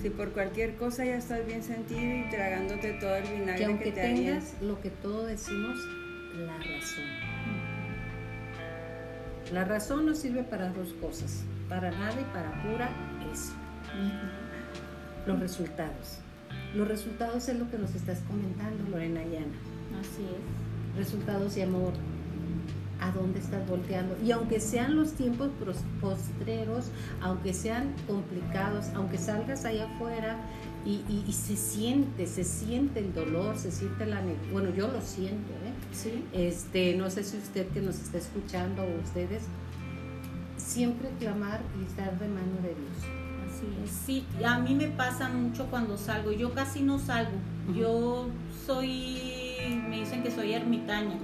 Si 0.00 0.10
por 0.10 0.30
cualquier 0.30 0.76
cosa 0.76 1.04
ya 1.04 1.16
estás 1.16 1.44
bien 1.46 1.62
sentido 1.62 2.00
y 2.00 2.30
tragándote 2.30 2.92
todo 2.94 3.16
el 3.16 3.24
vinagre 3.24 3.56
que, 3.56 3.64
aunque 3.64 3.92
te 3.92 4.00
tengas 4.00 4.54
lo 4.60 4.80
que 4.80 4.90
decimos, 5.24 5.78
la 6.36 6.56
razón. 6.58 7.04
La 9.52 9.64
razón 9.64 10.06
no 10.06 10.14
sirve 10.14 10.42
para 10.42 10.70
dos 10.70 10.94
cosas, 10.94 11.44
para 11.68 11.90
nada 11.90 12.20
y 12.20 12.24
para 12.32 12.62
pura 12.62 12.90
eso. 13.32 13.52
Los 15.26 15.38
resultados. 15.40 16.18
Los 16.74 16.88
resultados 16.88 17.48
es 17.48 17.58
lo 17.58 17.70
que 17.70 17.78
nos 17.78 17.94
estás 17.94 18.20
comentando, 18.28 18.90
Lorena 18.90 19.22
Llana. 19.22 19.54
Así 20.00 20.22
es. 20.24 20.98
Resultados 20.98 21.54
de 21.54 21.64
amor, 21.64 21.92
a 23.00 23.10
dónde 23.10 23.38
estás 23.38 23.66
volteando. 23.68 24.16
Y 24.24 24.32
aunque 24.32 24.60
sean 24.60 24.96
los 24.96 25.12
tiempos 25.12 25.50
postreros, 26.00 26.90
aunque 27.20 27.52
sean 27.52 27.94
complicados, 28.06 28.86
aunque 28.94 29.18
salgas 29.18 29.64
allá 29.64 29.86
afuera 29.94 30.38
y, 30.84 31.32
se 31.32 31.56
siente, 31.56 32.26
se 32.26 32.44
siente 32.44 33.00
el 33.00 33.14
dolor, 33.14 33.56
se 33.56 33.70
siente 33.70 34.04
la... 34.06 34.20
Bueno, 34.52 34.70
yo 34.74 34.88
lo 34.88 35.00
siento, 35.00 35.52
¿eh? 35.52 35.72
Sí. 35.92 36.24
Este, 36.32 36.94
no 36.94 37.08
sé 37.10 37.24
si 37.24 37.38
usted 37.38 37.68
que 37.68 37.80
nos 37.80 37.98
está 37.98 38.18
escuchando 38.18 38.82
o 38.82 39.00
ustedes, 39.02 39.44
siempre 40.58 41.08
clamar 41.18 41.62
y 41.80 41.86
estar 41.86 42.18
de 42.18 42.28
mano 42.28 42.56
de 42.62 42.74
Dios. 42.74 42.96
Así 43.48 43.66
es. 43.82 43.90
Sí, 43.90 44.26
a 44.44 44.58
mí 44.58 44.74
me 44.74 44.88
pasa 44.88 45.28
mucho 45.28 45.66
cuando 45.66 45.96
salgo. 45.96 46.32
Yo 46.32 46.52
casi 46.52 46.82
no 46.82 46.98
salgo. 46.98 47.38
Yo 47.74 48.28
soy, 48.66 49.80
me 49.88 50.00
dicen 50.00 50.22
que 50.22 50.30
soy 50.30 50.52
ermitaña 50.52 51.18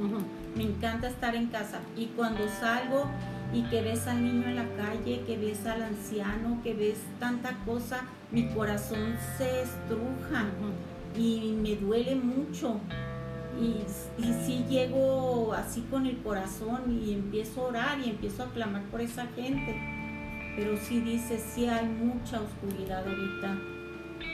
me 0.56 0.64
encanta 0.64 1.08
estar 1.08 1.34
en 1.34 1.46
casa. 1.46 1.80
Y 1.96 2.06
cuando 2.06 2.48
salgo 2.48 3.06
y 3.52 3.62
que 3.64 3.82
ves 3.82 4.06
al 4.06 4.22
niño 4.22 4.48
en 4.48 4.56
la 4.56 4.66
calle, 4.76 5.22
que 5.26 5.36
ves 5.36 5.66
al 5.66 5.82
anciano, 5.82 6.60
que 6.62 6.74
ves 6.74 6.98
tanta 7.18 7.56
cosa, 7.64 8.02
mi 8.30 8.48
corazón 8.48 9.16
se 9.36 9.62
estruja 9.62 10.46
y 11.16 11.56
me 11.60 11.76
duele 11.76 12.14
mucho. 12.14 12.80
Y, 13.60 13.82
y 14.22 14.32
sí 14.46 14.64
llego 14.68 15.52
así 15.52 15.82
con 15.90 16.06
el 16.06 16.18
corazón 16.18 17.00
y 17.04 17.12
empiezo 17.12 17.62
a 17.62 17.68
orar 17.68 17.98
y 17.98 18.10
empiezo 18.10 18.44
a 18.44 18.52
clamar 18.52 18.82
por 18.84 19.00
esa 19.00 19.26
gente. 19.34 19.74
Pero 20.56 20.76
sí 20.76 21.00
dice, 21.00 21.38
sí 21.38 21.66
hay 21.66 21.86
mucha 21.86 22.40
oscuridad 22.40 23.06
ahorita. 23.06 23.58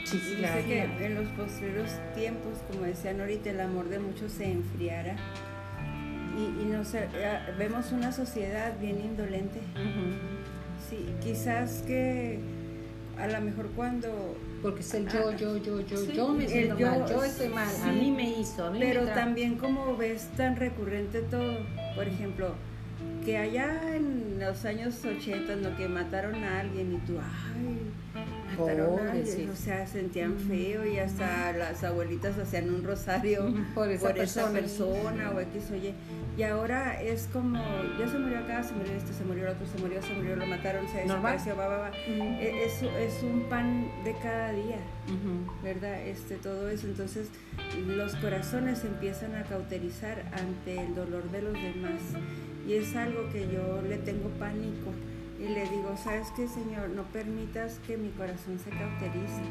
Sí, 0.05 0.19
sí, 0.19 0.37
dice 0.37 0.65
que 0.67 1.07
en 1.07 1.15
los 1.15 1.29
posteriores 1.31 1.99
tiempos, 2.15 2.59
como 2.71 2.85
decían 2.85 3.21
ahorita, 3.21 3.51
el 3.51 3.61
amor 3.61 3.89
de 3.89 3.99
muchos 3.99 4.33
se 4.33 4.53
enfriara 4.53 5.17
y, 6.37 6.63
y 6.63 6.65
nos, 6.67 6.95
eh, 6.95 7.09
vemos 7.59 7.93
una 7.93 8.13
sociedad 8.13 8.79
bien 8.79 9.01
indolente. 9.01 9.61
Sí, 10.89 11.07
quizás 11.23 11.83
que 11.87 12.39
a 13.19 13.27
lo 13.27 13.41
mejor 13.41 13.69
cuando... 13.75 14.37
Porque 14.63 14.81
es 14.81 14.95
el 14.95 15.09
yo, 15.09 15.33
yo, 15.33 15.57
yo, 15.59 15.81
yo, 15.81 16.05
yo 16.05 16.29
me 16.29 16.49
siento 16.49 16.79
yo, 16.79 16.91
mal, 16.91 17.09
yo 17.09 17.23
estoy 17.23 17.49
mal, 17.49 17.69
a 17.85 17.93
mí 17.93 18.11
me 18.11 18.39
hizo, 18.39 18.67
a 18.67 18.71
mí 18.71 18.79
Pero 18.81 19.07
también 19.07 19.57
como 19.57 19.97
ves 19.97 20.29
tan 20.37 20.57
recurrente 20.57 21.23
todo, 21.23 21.59
por 21.95 22.09
ejemplo, 22.09 22.55
que 23.25 23.37
allá 23.37 23.95
en 23.95 24.39
los 24.39 24.65
años 24.65 25.05
80, 25.05 25.53
en 25.53 25.63
lo 25.63 25.77
que 25.77 25.89
mataron 25.89 26.43
a 26.43 26.61
alguien 26.61 26.95
y 26.95 26.99
tú, 27.07 27.19
ay, 27.19 27.86
o 28.59 29.57
sea, 29.57 29.87
sentían 29.87 30.39
feo 30.39 30.87
y 30.87 30.99
hasta 30.99 31.53
las 31.53 31.85
abuelitas 31.85 32.39
hacían 32.39 32.73
un 32.73 32.85
rosario 32.85 33.53
por 33.75 33.91
esa, 33.91 34.13
persona. 34.13 34.61
o 35.35 35.41
X 35.41 35.71
oye. 35.73 35.95
Y 36.37 36.43
ahora 36.43 37.01
es 37.01 37.29
como, 37.33 37.59
ya 37.99 38.07
se 38.09 38.19
murió 38.19 38.41
acá, 38.41 38.63
se 38.63 38.75
murió 38.75 38.93
este, 38.93 39.13
se 39.15 39.25
murió 39.25 39.45
el 39.45 39.55
otro, 39.55 39.67
se 39.67 39.79
murió, 39.79 40.03
se 40.03 40.13
murió, 40.13 40.37
lo 40.37 40.47
mataron, 40.47 40.87
se 40.89 40.99
desapareció, 40.99 41.57
va, 41.57 41.67
va, 41.67 41.79
va. 41.79 41.91
E, 41.97 42.65
es, 42.67 42.83
es, 42.83 43.23
un 43.23 43.49
pan 43.49 43.89
de 44.05 44.15
cada 44.23 44.53
día, 44.53 44.79
¿verdad? 45.63 46.03
Este, 46.03 46.37
todo 46.37 46.69
eso. 46.69 46.87
Entonces, 46.89 47.29
los 47.87 48.15
corazones 48.17 48.85
empiezan 48.85 49.35
a 49.35 49.45
cauterizar 49.45 50.31
ante 50.33 50.79
el 50.79 50.95
dolor 50.95 51.31
de 51.31 51.43
los 51.43 51.55
demás. 51.55 52.03
Y 52.69 52.75
es 52.75 52.95
algo 52.97 53.31
que 53.31 53.49
yo 53.49 53.81
le 53.81 53.97
tengo 53.99 54.29
pánico 54.39 54.93
y 55.39 55.49
le 55.49 55.69
digo, 55.69 55.95
¿sabes 56.03 56.29
qué, 56.35 56.49
Señor? 56.49 56.91
No 56.91 57.03
permitas 57.05 57.79
que 57.87 57.97
mi 57.97 58.11
corazón 58.11 58.59
se 58.59 58.71
cauterice, 58.71 59.43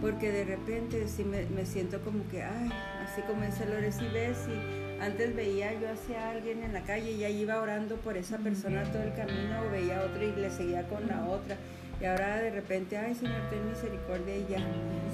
porque 0.00 0.30
de 0.30 0.44
repente 0.44 1.08
sí 1.08 1.24
me, 1.24 1.66
siento 1.66 2.00
como 2.02 2.26
que, 2.28 2.42
ay, 2.42 2.70
así 3.02 3.20
comienza 3.22 3.64
el 3.64 3.84
y 3.84 4.08
ves, 4.12 4.38
y 4.48 5.00
antes 5.00 5.34
veía 5.34 5.72
yo 5.80 5.90
hacia 5.90 6.30
alguien 6.30 6.62
en 6.62 6.72
la 6.72 6.82
calle 6.82 7.12
y 7.12 7.24
ahí 7.24 7.42
iba 7.42 7.60
orando 7.60 7.96
por 7.96 8.16
esa 8.16 8.38
persona 8.38 8.84
todo 8.84 9.02
el 9.02 9.14
camino, 9.14 9.62
o 9.66 9.70
veía 9.70 10.02
otra 10.02 10.24
y 10.24 10.32
le 10.32 10.50
seguía 10.50 10.86
con 10.88 11.06
la 11.08 11.24
otra. 11.26 11.56
Y 12.00 12.04
ahora 12.04 12.36
de 12.38 12.50
repente, 12.50 12.96
ay 12.96 13.14
Señor, 13.14 13.40
ten 13.50 13.68
misericordia 13.68 14.36
y 14.36 14.46
ya, 14.48 14.66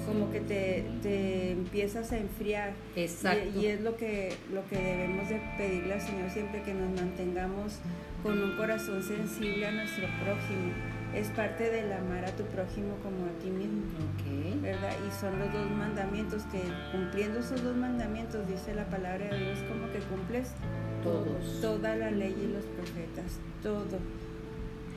como 0.05 0.31
que 0.31 0.41
te, 0.41 0.85
te 1.01 1.51
empiezas 1.51 2.11
a 2.11 2.17
enfriar. 2.17 2.73
Exacto. 2.95 3.59
Y, 3.59 3.67
es 3.67 3.81
lo 3.81 3.95
que, 3.95 4.33
lo 4.51 4.67
que 4.67 4.77
debemos 4.77 5.29
de 5.29 5.41
pedirle 5.57 5.93
al 5.93 6.01
Señor 6.01 6.29
siempre 6.31 6.61
que 6.63 6.73
nos 6.73 6.89
mantengamos 6.99 7.79
con 8.23 8.41
un 8.41 8.57
corazón 8.57 9.01
sensible 9.03 9.67
a 9.67 9.71
nuestro 9.71 10.07
prójimo. 10.23 10.73
Es 11.15 11.27
parte 11.29 11.69
del 11.69 11.91
amar 11.91 12.23
a 12.23 12.31
tu 12.35 12.43
prójimo 12.45 12.95
como 13.03 13.25
a 13.25 13.39
ti 13.41 13.49
mismo. 13.49 13.81
¿Verdad? 14.61 14.93
Y 15.07 15.19
son 15.19 15.39
los 15.39 15.51
dos 15.51 15.69
mandamientos 15.71 16.43
que 16.51 16.61
cumpliendo 16.91 17.39
esos 17.39 17.63
dos 17.63 17.75
mandamientos, 17.75 18.47
dice 18.47 18.73
la 18.73 18.85
palabra 18.85 19.27
de 19.27 19.37
Dios, 19.37 19.59
como 19.67 19.91
que 19.91 19.99
cumples 19.99 20.51
todos. 21.03 21.61
Toda 21.61 21.95
la 21.95 22.11
ley 22.11 22.35
y 22.41 22.53
los 22.53 22.65
profetas, 22.65 23.39
todo. 23.61 23.99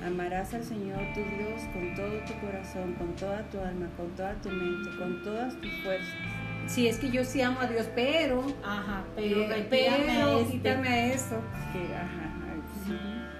Amarás 0.04 0.52
al 0.52 0.62
Señor 0.62 1.00
tu 1.14 1.20
Dios 1.20 1.62
con 1.72 1.94
todo 1.94 2.18
tu 2.26 2.34
corazón, 2.44 2.94
con 2.94 3.16
toda 3.16 3.42
tu 3.50 3.58
alma, 3.58 3.88
con 3.96 4.10
toda 4.10 4.34
tu 4.34 4.50
mente, 4.50 4.90
con 4.98 5.22
todas 5.22 5.58
tus 5.60 5.72
fuerzas. 5.82 6.14
Sí, 6.66 6.88
es 6.88 6.98
que 6.98 7.10
yo 7.10 7.24
sí 7.24 7.40
amo 7.40 7.60
a 7.60 7.66
Dios, 7.66 7.86
pero. 7.94 8.44
Ajá, 8.62 9.04
pero. 9.16 9.42
Eh, 9.42 9.66
pero, 9.70 10.40
este. 10.40 10.52
quítame 10.52 10.88
a 10.88 11.12
esto. 11.14 11.36
ajá. 11.36 12.34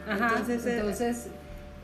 Ajá. 0.07 0.29
Entonces, 0.29 0.67
eh, 0.67 0.77
entonces 0.79 1.29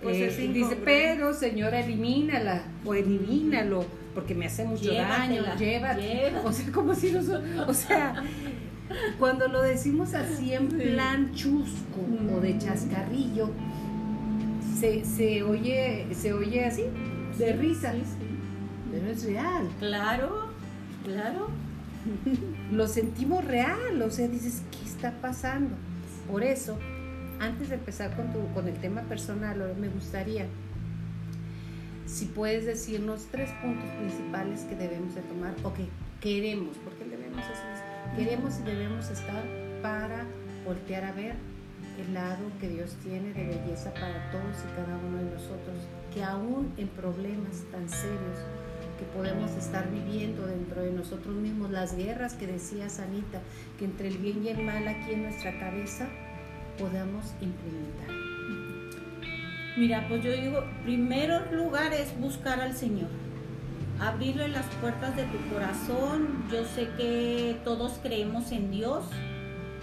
pues 0.02 0.16
eh, 0.16 0.50
dice, 0.52 0.76
pero 0.84 1.34
señora, 1.34 1.80
elimínala 1.80 2.62
o 2.84 2.94
elimínalo 2.94 3.84
porque 4.14 4.34
me 4.34 4.46
hace 4.46 4.64
mucho 4.64 4.92
daño. 4.92 5.42
Llévate. 5.56 6.32
O 6.44 6.52
sea, 6.52 6.72
como 6.72 6.94
si 6.94 7.12
nosotros. 7.12 7.68
O 7.68 7.75
sea. 7.75 8.22
Cuando 9.20 9.46
lo 9.46 9.62
decimos 9.62 10.14
así 10.14 10.52
en 10.52 10.66
plan 10.66 11.32
chusco 11.32 12.00
o 12.34 12.40
de 12.40 12.58
chascarrillo, 12.58 13.50
se, 14.80 15.04
se, 15.04 15.42
oye, 15.42 16.06
se 16.14 16.32
oye 16.32 16.64
así, 16.64 16.84
de 17.38 17.52
risa, 17.52 17.92
pero 18.90 19.06
es 19.08 19.25
real. 19.25 19.68
Claro, 19.78 20.49
claro. 21.04 21.49
Lo 22.72 22.87
sentimos 22.88 23.44
real, 23.44 24.00
o 24.02 24.10
sea, 24.10 24.26
dices, 24.26 24.62
¿qué 24.70 24.84
está 24.88 25.12
pasando? 25.20 25.76
Por 26.30 26.42
eso, 26.42 26.78
antes 27.40 27.68
de 27.68 27.75
empezar 27.75 28.16
con, 28.16 28.32
tu, 28.32 28.46
con 28.54 28.66
el 28.68 28.75
tema 28.80 29.02
personal, 29.02 29.60
ahora 29.60 29.75
me 29.75 29.88
gustaría, 29.88 30.46
si 32.06 32.25
puedes 32.26 32.64
decirnos 32.66 33.26
tres 33.30 33.50
puntos 33.62 33.88
principales 33.99 34.60
que 34.62 34.75
debemos 34.76 35.14
de 35.14 35.20
tomar 35.22 35.54
o 35.62 35.72
que 35.75 35.84
queremos, 36.20 36.76
porque 36.84 37.04
debemos 37.04 37.40
es- 37.44 38.16
queremos 38.16 38.58
y 38.60 38.62
debemos 38.64 39.10
estar 39.10 39.44
para 39.82 40.25
voltear 40.66 41.04
a 41.04 41.12
ver 41.12 41.34
el 42.00 42.14
lado 42.14 42.45
que 42.61 42.69
Dios 42.69 42.97
tiene 43.02 43.33
de 43.33 43.45
belleza 43.45 43.92
para 43.95 44.30
todos 44.30 44.57
y 44.64 44.76
cada 44.76 44.97
uno 44.99 45.19
de 45.19 45.30
nosotros, 45.30 45.76
que 46.12 46.23
aún 46.23 46.73
en 46.76 46.88
problemas 46.88 47.64
tan 47.71 47.88
serios 47.88 48.38
que 48.99 49.07
podemos 49.16 49.50
estar 49.52 49.90
viviendo 49.90 50.47
dentro 50.47 50.83
de 50.83 50.92
nosotros 50.92 51.35
mismos, 51.35 51.71
las 51.71 51.97
guerras 51.97 52.35
que 52.35 52.47
decía 52.47 52.90
Sanita, 52.90 53.40
que 53.78 53.87
entre 53.87 54.09
el 54.09 54.19
bien 54.19 54.45
y 54.45 54.49
el 54.49 54.62
mal 54.62 54.87
aquí 54.87 55.12
en 55.12 55.23
nuestra 55.23 55.59
cabeza 55.59 56.07
podamos 56.78 57.35
implementar. 57.40 58.11
Mira, 59.78 60.04
pues 60.09 60.23
yo 60.23 60.33
digo, 60.33 60.62
primero 60.85 61.40
lugar 61.52 61.95
es 61.95 62.19
buscar 62.21 62.61
al 62.61 62.75
Señor. 62.75 63.09
Abrirle 63.99 64.49
las 64.49 64.66
puertas 64.83 65.16
de 65.16 65.25
tu 65.25 65.38
corazón. 65.52 66.45
Yo 66.50 66.64
sé 66.64 66.88
que 66.97 67.57
todos 67.64 67.99
creemos 68.02 68.52
en 68.52 68.71
Dios. 68.71 69.04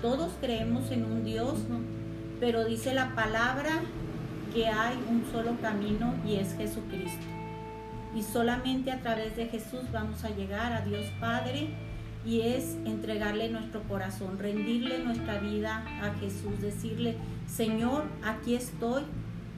Todos 0.01 0.33
creemos 0.41 0.91
en 0.91 1.05
un 1.05 1.23
Dios. 1.23 1.59
Pero 2.39 2.65
dice 2.65 2.93
la 2.93 3.15
palabra 3.15 3.81
que 4.53 4.67
hay 4.67 4.97
un 5.09 5.25
solo 5.31 5.57
camino 5.61 6.15
y 6.25 6.35
es 6.35 6.55
Jesucristo. 6.55 7.25
Y 8.15 8.23
solamente 8.23 8.91
a 8.91 9.01
través 9.01 9.35
de 9.35 9.47
Jesús 9.47 9.81
vamos 9.91 10.23
a 10.23 10.29
llegar 10.29 10.73
a 10.73 10.81
Dios 10.81 11.05
Padre 11.19 11.69
y 12.25 12.41
es 12.41 12.75
entregarle 12.85 13.49
nuestro 13.49 13.83
corazón, 13.83 14.37
rendirle 14.37 14.99
nuestra 14.99 15.39
vida 15.39 15.83
a 16.01 16.13
Jesús, 16.19 16.59
decirle, 16.61 17.15
Señor, 17.47 18.03
aquí 18.23 18.55
estoy, 18.55 19.03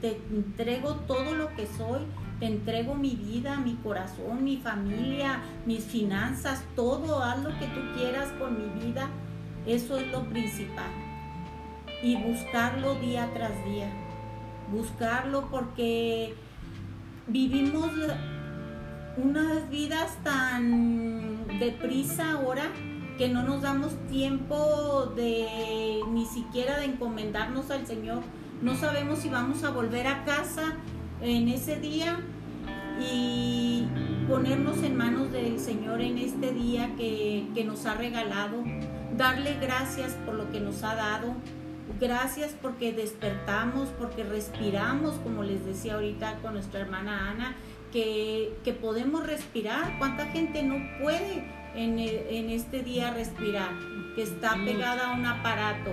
te 0.01 0.19
entrego 0.31 0.95
todo 1.07 1.33
lo 1.35 1.53
que 1.55 1.67
soy, 1.67 2.01
te 2.39 2.45
entrego 2.45 2.95
mi 2.95 3.15
vida, 3.15 3.57
mi 3.57 3.75
corazón, 3.75 4.43
mi 4.43 4.57
familia, 4.57 5.39
mis 5.65 5.83
finanzas, 5.83 6.63
todo, 6.75 7.23
haz 7.23 7.43
lo 7.43 7.49
que 7.57 7.65
tú 7.67 7.81
quieras 7.97 8.29
con 8.39 8.57
mi 8.57 8.85
vida. 8.85 9.09
Eso 9.65 9.97
es 9.97 10.11
lo 10.11 10.23
principal. 10.29 11.08
Y 12.01 12.15
buscarlo 12.15 12.95
día 12.95 13.29
tras 13.33 13.63
día. 13.65 13.89
Buscarlo 14.71 15.49
porque 15.49 16.33
vivimos 17.27 17.91
unas 19.17 19.69
vidas 19.69 20.17
tan 20.23 21.47
deprisa 21.59 22.31
ahora 22.31 22.63
que 23.17 23.27
no 23.27 23.43
nos 23.43 23.61
damos 23.61 23.93
tiempo 24.07 25.11
de 25.15 25.99
ni 26.09 26.25
siquiera 26.25 26.79
de 26.79 26.85
encomendarnos 26.85 27.69
al 27.69 27.85
Señor. 27.85 28.21
No 28.61 28.75
sabemos 28.75 29.19
si 29.19 29.29
vamos 29.29 29.63
a 29.63 29.71
volver 29.71 30.07
a 30.07 30.23
casa 30.23 30.75
en 31.21 31.49
ese 31.49 31.79
día 31.79 32.17
y 33.01 33.85
ponernos 34.29 34.83
en 34.83 34.95
manos 34.95 35.31
del 35.31 35.59
Señor 35.59 36.01
en 36.01 36.17
este 36.17 36.53
día 36.53 36.95
que, 36.95 37.47
que 37.53 37.65
nos 37.65 37.85
ha 37.85 37.95
regalado. 37.95 38.63
Darle 39.17 39.57
gracias 39.59 40.13
por 40.25 40.35
lo 40.35 40.49
que 40.51 40.61
nos 40.61 40.83
ha 40.83 40.95
dado. 40.95 41.33
Gracias 41.97 42.53
porque 42.61 42.93
despertamos, 42.93 43.89
porque 43.97 44.23
respiramos, 44.23 45.15
como 45.23 45.43
les 45.43 45.65
decía 45.65 45.95
ahorita 45.95 46.35
con 46.41 46.53
nuestra 46.53 46.81
hermana 46.81 47.31
Ana, 47.31 47.55
que, 47.91 48.53
que 48.63 48.73
podemos 48.73 49.25
respirar. 49.25 49.97
¿Cuánta 49.97 50.27
gente 50.27 50.61
no 50.63 50.75
puede 51.01 51.43
en, 51.75 51.97
el- 51.99 52.27
en 52.29 52.49
este 52.51 52.83
día 52.83 53.11
respirar? 53.11 53.71
Que 54.15 54.23
está 54.23 54.55
pegada 54.63 55.09
a 55.11 55.13
un 55.15 55.25
aparato 55.25 55.91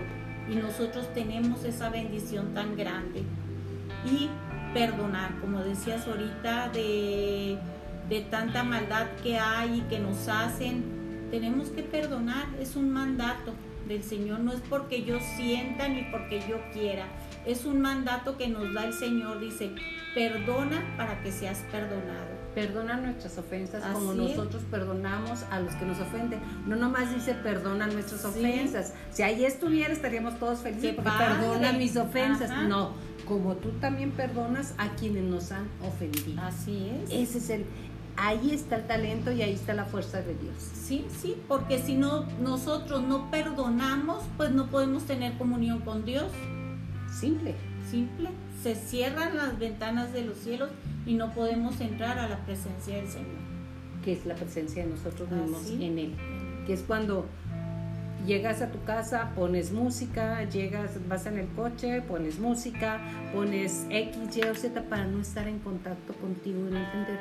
y 0.51 0.57
nosotros 0.57 1.13
tenemos 1.15 1.65
esa 1.65 1.89
bendición 1.89 2.53
tan 2.55 2.77
grande. 2.77 3.23
Y 4.05 4.29
perdonar, 4.75 5.39
como 5.41 5.61
decías 5.61 6.07
ahorita, 6.07 6.69
de, 6.69 7.57
de 8.09 8.21
tanta 8.23 8.63
maldad 8.63 9.07
que 9.23 9.39
hay 9.39 9.79
y 9.79 9.81
que 9.89 9.99
nos 9.99 10.29
hacen, 10.29 10.85
tenemos 11.31 11.71
que 11.71 11.83
perdonar, 11.83 12.47
es 12.61 12.77
un 12.77 12.91
mandato 12.91 13.55
del 13.89 14.03
Señor, 14.03 14.41
no 14.41 14.53
es 14.53 14.61
porque 14.69 15.05
yo 15.05 15.19
sienta 15.37 15.89
ni 15.89 16.03
porque 16.11 16.41
yo 16.49 16.59
quiera, 16.73 17.07
es 17.45 17.65
un 17.65 17.81
mandato 17.81 18.37
que 18.37 18.49
nos 18.49 18.73
da 18.75 18.85
el 18.85 18.93
Señor, 18.93 19.41
dice, 19.41 19.71
perdona 20.15 20.83
para 20.97 21.23
que 21.23 21.31
seas 21.31 21.59
perdonado. 21.71 22.37
Perdona 22.55 22.97
nuestras 22.97 23.37
ofensas 23.37 23.85
como 23.93 24.13
Así 24.13 24.19
nosotros 24.19 24.63
perdonamos 24.71 25.43
a 25.51 25.61
los 25.61 25.75
que 25.75 25.85
nos 25.85 26.01
ofenden. 26.01 26.41
No 26.67 26.75
nomás 26.77 27.15
dice 27.15 27.35
perdona 27.35 27.87
nuestras 27.87 28.23
Sí. 28.23 28.29
ofensas. 28.29 28.95
Si 29.11 29.23
ahí 29.23 29.45
estuviera 29.45 29.93
estaríamos 29.93 30.39
todos 30.39 30.61
felices 30.61 30.95
porque 30.95 31.11
perdona 31.19 31.73
mis 31.73 31.97
ofensas. 31.99 32.51
Ajá. 32.51 32.63
No, 32.63 32.93
como 33.27 33.57
tú 33.57 33.73
también 33.73 34.11
perdonas 34.13 34.73
a 34.79 34.89
quienes 34.97 35.25
nos 35.25 35.53
han 35.53 35.67
ofendido. 35.83 36.41
Así 36.41 36.91
es. 37.05 37.11
Ese 37.13 37.39
es 37.39 37.51
el 37.51 37.67
ahí 38.17 38.51
está 38.53 38.77
el 38.77 38.87
talento 38.87 39.31
y 39.33 39.43
ahí 39.43 39.53
está 39.53 39.75
la 39.75 39.85
fuerza 39.85 40.23
de 40.23 40.35
Dios. 40.35 40.55
Sí, 40.59 41.07
sí, 41.21 41.37
porque 41.49 41.79
si 41.79 41.95
no 41.95 42.27
nosotros 42.41 43.03
no 43.03 43.31
perdonamos, 43.31 44.25
pues 44.37 44.51
no 44.51 44.67
podemos 44.67 45.05
tener 45.05 45.37
comunión 45.39 45.81
con 45.81 46.05
Dios. 46.05 46.31
Simple. 47.13 47.55
Simple. 47.91 48.31
Se 48.63 48.75
cierran 48.75 49.37
las 49.37 49.59
ventanas 49.59 50.13
de 50.13 50.23
los 50.23 50.39
cielos 50.39 50.71
y 51.07 51.15
no 51.15 51.33
podemos 51.35 51.81
entrar 51.81 52.19
a 52.19 52.29
la 52.29 52.39
presencia 52.45 52.97
del 52.97 53.09
Señor. 53.09 53.47
que 54.05 54.13
es 54.13 54.25
la 54.25 54.35
presencia 54.37 54.85
de 54.85 54.91
nosotros 54.91 55.29
mismos 55.31 55.63
Así. 55.63 55.85
en 55.85 55.99
Él. 55.99 56.15
Que 56.65 56.75
es 56.75 56.83
cuando 56.83 57.27
llegas 58.25 58.63
a 58.63 58.71
tu 58.71 58.83
casa, 58.85 59.33
pones 59.35 59.73
música, 59.73 60.45
llegas, 60.45 60.93
vas 61.09 61.27
en 61.27 61.39
el 61.39 61.49
coche, 61.49 62.03
pones 62.03 62.39
música, 62.39 63.01
pones 63.35 63.85
X, 63.91 64.37
Y 64.37 64.43
o 64.43 64.55
Z 64.55 64.83
para 64.85 65.07
no 65.07 65.21
estar 65.21 65.49
en 65.49 65.59
contacto 65.59 66.13
contigo 66.15 66.61
y 66.69 66.73
no 66.73 66.79
entender, 66.79 67.19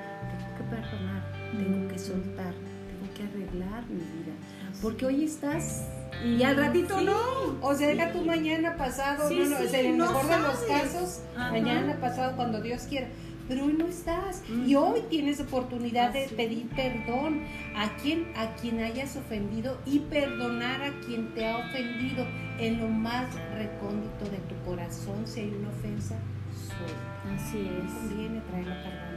perdonar, 0.90 1.24
tengo 1.58 1.88
que 1.88 2.00
soltar, 2.00 2.54
tengo 2.54 3.14
que 3.16 3.24
arreglar 3.24 3.84
mi 3.90 3.96
vida. 3.96 4.34
Porque 4.82 5.06
hoy 5.06 5.24
estás 5.24 5.86
y 6.26 6.44
al 6.44 6.58
ratito 6.58 7.00
Sí. 7.00 7.06
no. 7.06 7.58
O 7.62 7.74
sea, 7.76 7.88
deja 7.88 8.12
tu 8.12 8.22
mañana 8.26 8.76
pasado, 8.78 9.28
Sí, 9.30 9.40
no, 9.40 9.50
no, 9.50 9.58
sí, 9.58 9.76
en 9.76 9.86
el 9.86 9.98
no 9.98 10.06
mejor 10.08 10.28
de 10.30 10.40
los 10.40 10.58
casos, 10.60 11.22
Ajá. 11.38 11.52
mañana 11.52 11.98
pasado 12.00 12.36
cuando 12.36 12.62
Dios 12.62 12.84
quiera. 12.84 13.08
Pero 13.48 13.66
hoy 13.66 13.74
no 13.74 13.86
estás. 13.86 14.42
Y 14.66 14.74
hoy 14.74 15.02
tienes 15.10 15.40
oportunidad 15.40 16.12
de 16.12 16.26
Así. 16.26 16.34
pedir 16.36 16.68
perdón 16.70 17.42
a 17.76 17.96
quien, 17.98 18.26
a 18.36 18.56
quien 18.56 18.80
hayas 18.80 19.16
ofendido 19.18 19.78
y 19.86 20.00
perdonar 20.00 20.82
a 20.82 20.92
quien 21.06 21.32
te 21.36 21.48
ha 21.48 21.58
ofendido 21.60 22.26
en 22.60 22.80
lo 22.80 22.88
más 22.88 23.28
recóndito 23.56 24.26
de 24.32 24.38
tu 24.50 24.56
corazón. 24.68 25.22
Si 25.28 25.42
hay 25.42 25.50
una 25.60 25.70
ofensa, 25.70 26.16
suelta. 26.56 27.36
Así 27.36 27.58
No 27.60 27.86
es. 27.88 27.94
conviene 27.94 28.42
traerla 28.50 28.76
cargando 28.84 29.06
porque 29.06 29.15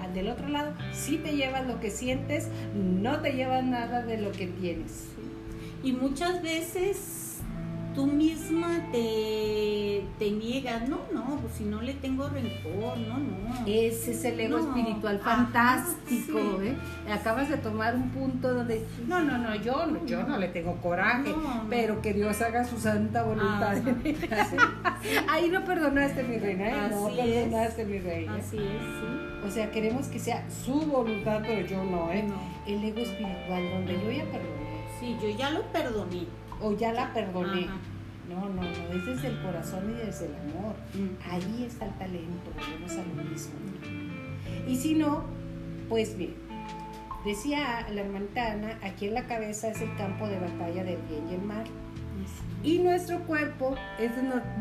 al 0.00 0.14
del 0.14 0.28
otro 0.28 0.48
lado 0.48 0.72
sí 0.92 1.18
te 1.18 1.36
llevas 1.36 1.66
lo 1.66 1.80
que 1.80 1.90
sientes, 1.90 2.48
no 2.74 3.20
te 3.20 3.32
llevas 3.32 3.64
nada 3.64 4.02
de 4.02 4.18
lo 4.18 4.32
que 4.32 4.46
tienes. 4.46 5.08
Y 5.82 5.92
muchas 5.92 6.42
veces 6.42 7.26
tú 7.96 8.06
misma 8.06 8.68
te, 8.92 10.04
te 10.18 10.30
niegas, 10.30 10.86
no, 10.86 11.00
no, 11.14 11.38
pues 11.40 11.54
si 11.54 11.64
no 11.64 11.80
le 11.80 11.94
tengo 11.94 12.28
rencor, 12.28 12.98
no, 12.98 13.16
no. 13.16 13.64
Ese 13.66 14.10
es 14.10 14.24
el 14.26 14.38
ego 14.38 14.58
No, 14.58 14.68
espiritual 14.68 15.18
ajá, 15.22 15.36
fantástico, 15.36 16.38
sí. 16.60 16.68
¿eh? 16.68 16.76
Acabas 17.10 17.48
de 17.48 17.56
tomar 17.56 17.94
un 17.94 18.10
punto 18.10 18.52
donde, 18.52 18.84
no, 19.06 19.22
no, 19.22 19.38
no, 19.38 19.54
yo 19.54 19.86
no, 19.86 20.04
yo 20.04 20.24
no 20.24 20.36
le 20.36 20.48
tengo 20.48 20.76
coraje, 20.82 21.30
No, 21.30 21.64
pero 21.70 22.02
que 22.02 22.12
Dios 22.12 22.40
haga 22.42 22.64
su 22.66 22.78
santa 22.78 23.22
voluntad. 23.22 23.76
Ahí 25.30 25.48
no 25.48 25.64
perdonaste, 25.64 26.22
mi 26.22 26.36
reina, 26.38 26.68
¿eh? 26.68 26.90
no 26.90 27.08
es. 27.08 27.16
perdonaste, 27.16 27.84
mi 27.86 27.98
reina. 27.98 28.34
Así 28.34 28.58
es, 28.58 28.62
sí. 28.62 29.15
O 29.46 29.50
sea, 29.50 29.70
queremos 29.70 30.08
que 30.08 30.18
sea 30.18 30.44
su 30.50 30.80
voluntad, 30.86 31.40
pero 31.46 31.66
yo 31.66 31.84
no, 31.84 32.10
¿eh? 32.10 32.24
No. 32.24 32.34
El 32.66 32.82
ego 32.84 33.00
espiritual, 33.00 33.70
donde 33.70 33.92
yo 33.94 34.10
ya 34.10 34.24
perdoné, 34.24 34.84
Sí, 34.98 35.16
yo 35.22 35.28
ya 35.30 35.50
lo 35.50 35.62
perdoné. 35.72 36.26
o 36.60 36.72
ya 36.72 36.92
la 36.92 37.12
perdoné. 37.12 37.64
Ajá. 37.64 37.76
No, 38.28 38.48
no, 38.48 38.60
no, 38.62 38.68
es 38.92 39.06
desde 39.06 39.28
el 39.28 39.40
corazón 39.40 39.88
y 39.90 40.04
desde 40.04 40.26
el 40.26 40.34
amor. 40.34 40.74
Ahí 41.30 41.64
está 41.64 41.86
el 41.86 41.92
talento, 41.94 42.50
volvemos 42.56 42.90
a 42.92 42.96
lo 43.16 43.30
mismo. 43.30 43.54
Y 44.66 44.74
si 44.76 44.94
no, 44.94 45.22
pues 45.88 46.16
bien, 46.18 46.34
decía 47.24 47.86
la 47.92 48.00
hermanita 48.00 48.50
Ana, 48.52 48.78
aquí 48.82 49.06
en 49.06 49.14
la 49.14 49.26
cabeza 49.28 49.68
es 49.68 49.80
el 49.80 49.94
campo 49.96 50.26
de 50.26 50.40
batalla 50.40 50.82
del 50.82 50.98
bien 51.08 51.28
y 51.30 51.34
el 51.34 51.42
mal. 51.42 51.64
Y 52.64 52.78
nuestro 52.80 53.20
cuerpo 53.20 53.76
es 54.00 54.10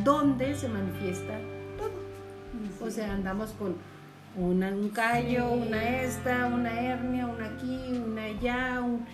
donde 0.04 0.54
se 0.54 0.70
manifiesta 0.70 1.40
todo. 1.80 2.86
O 2.88 2.92
sea, 2.92 3.14
andamos 3.14 3.50
con 3.54 3.78
una, 4.38 4.70
un 4.70 4.90
callo, 4.90 5.50
Sí. 5.54 5.68
una 5.68 6.02
esta, 6.02 6.46
una 6.48 6.80
hernia, 6.82 7.28
una 7.28 7.46
aquí, 7.46 8.02
una 8.06 8.24
allá, 8.24 8.82
un- 8.82 9.06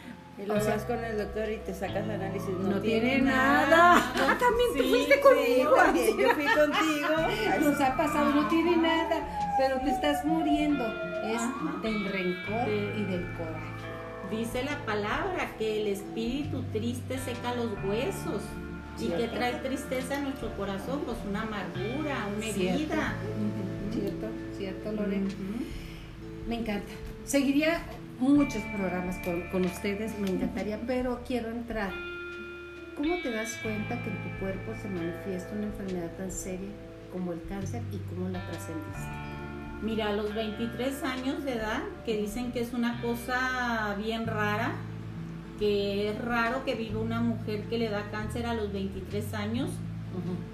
Y 0.41 0.45
lo 0.47 0.55
O 0.55 0.59
sea, 0.59 0.75
vas 0.75 0.85
con 0.85 0.97
el 1.03 1.17
doctor 1.17 1.49
y 1.51 1.57
te 1.57 1.73
sacas 1.73 2.03
análisis. 2.09 2.49
No, 2.49 2.71
no 2.71 2.79
tiene 2.81 3.21
nada. 3.21 3.97
Ah, 3.97 4.37
también 4.39 4.69
tú 4.75 4.81
Sí, 4.83 4.89
fuiste 4.89 5.15
sí, 5.15 5.21
conmigo. 5.21 5.73
también, 5.75 6.17
yo 6.17 6.29
fui 6.29 6.45
contigo. 6.45 7.61
Nos 7.69 7.81
ha 7.81 7.95
pasado, 7.97 8.31
no 8.31 8.47
tiene 8.47 8.77
nada, 8.77 9.55
pero 9.59 9.79
te 9.81 9.89
estás 9.91 10.25
muriendo. 10.25 10.83
Es 11.23 11.37
Ajá. 11.41 11.79
del 11.83 12.05
rencor 12.05 12.67
y 12.69 13.03
del 13.03 13.31
coraje. 13.37 13.71
Dice 14.31 14.63
la 14.63 14.77
palabra 14.85 15.51
que 15.59 15.81
el 15.81 15.87
espíritu 15.89 16.63
triste 16.71 17.19
seca 17.19 17.53
los 17.53 17.67
huesos. 17.83 18.41
¿Y 18.99 19.07
que 19.09 19.27
trae 19.27 19.53
tristeza 19.55 20.15
en 20.15 20.23
nuestro 20.23 20.49
corazón? 20.57 21.01
Pues 21.05 21.17
una 21.29 21.41
amargura, 21.43 22.27
una 22.35 22.45
herida. 22.45 23.13
Cierto, 23.91 24.27
cierto, 24.61 24.91
Lore. 24.91 25.17
Ujú. 25.17 26.47
Me 26.47 26.59
encanta. 26.59 26.91
Seguiría 27.25 27.81
muchos 28.19 28.61
programas 28.75 29.17
con, 29.25 29.41
con 29.49 29.65
ustedes, 29.65 30.17
me 30.19 30.29
encantaría, 30.29 30.79
pero 30.85 31.21
quiero 31.27 31.49
entrar. 31.49 31.91
¿Cómo 32.95 33.15
te 33.23 33.31
das 33.31 33.57
cuenta 33.63 34.01
que 34.03 34.09
en 34.09 34.17
tu 34.17 34.39
cuerpo 34.39 34.73
se 34.79 34.87
manifiesta 34.89 35.55
una 35.55 35.65
enfermedad 35.65 36.11
tan 36.17 36.31
seria 36.31 36.69
como 37.11 37.33
el 37.33 37.41
cáncer 37.49 37.81
y 37.91 37.97
cómo 38.09 38.29
la 38.29 38.39
trascendiste? 38.47 39.07
Mira, 39.81 40.09
a 40.09 40.13
los 40.13 40.35
23 40.35 41.03
años 41.03 41.43
de 41.43 41.53
edad, 41.53 41.81
que 42.05 42.17
dicen 42.17 42.51
que 42.51 42.61
es 42.61 42.73
una 42.73 43.01
cosa 43.01 43.95
bien 43.97 44.27
rara, 44.27 44.73
que 45.57 46.09
es 46.09 46.21
raro 46.21 46.63
que 46.63 46.75
viva 46.75 46.99
una 46.99 47.21
mujer 47.21 47.63
que 47.63 47.79
le 47.79 47.89
da 47.89 48.11
cáncer 48.11 48.45
a 48.45 48.53
los 48.53 48.71
23 48.71 49.33
años, 49.33 49.69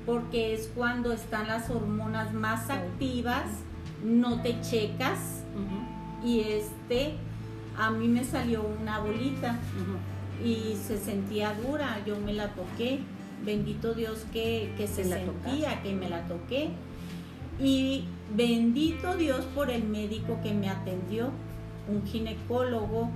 porque 0.06 0.54
es 0.54 0.72
cuando 0.74 1.12
están 1.12 1.48
las 1.48 1.70
hormonas 1.70 2.34
más 2.34 2.70
activas, 2.70 3.46
no 4.04 4.42
te 4.42 4.60
checas. 4.62 5.44
Y 6.24 6.42
este, 6.42 7.14
a 7.78 7.92
mí 7.92 8.08
me 8.08 8.24
salió 8.24 8.64
una 8.82 9.00
bolita 9.00 9.60
y 10.44 10.76
se 10.76 10.98
sentía 10.98 11.54
dura, 11.54 12.00
yo 12.06 12.20
me 12.20 12.34
la 12.34 12.50
toqué, 12.50 13.00
bendito 13.46 13.94
Dios 13.94 14.26
que, 14.32 14.74
que 14.78 14.88
se 14.88 15.04
¿Te 15.04 15.10
la 15.10 15.18
sentía, 15.18 15.82
que 15.82 15.94
me 15.94 16.10
la 16.10 16.28
toqué. 16.28 16.70
Y 17.60 18.04
bendito 18.36 19.16
Dios 19.16 19.46
por 19.56 19.70
el 19.70 19.84
médico 19.84 20.40
que 20.44 20.54
me 20.54 20.70
atendió, 20.70 21.32
un 21.88 22.06
ginecólogo, 22.06 23.10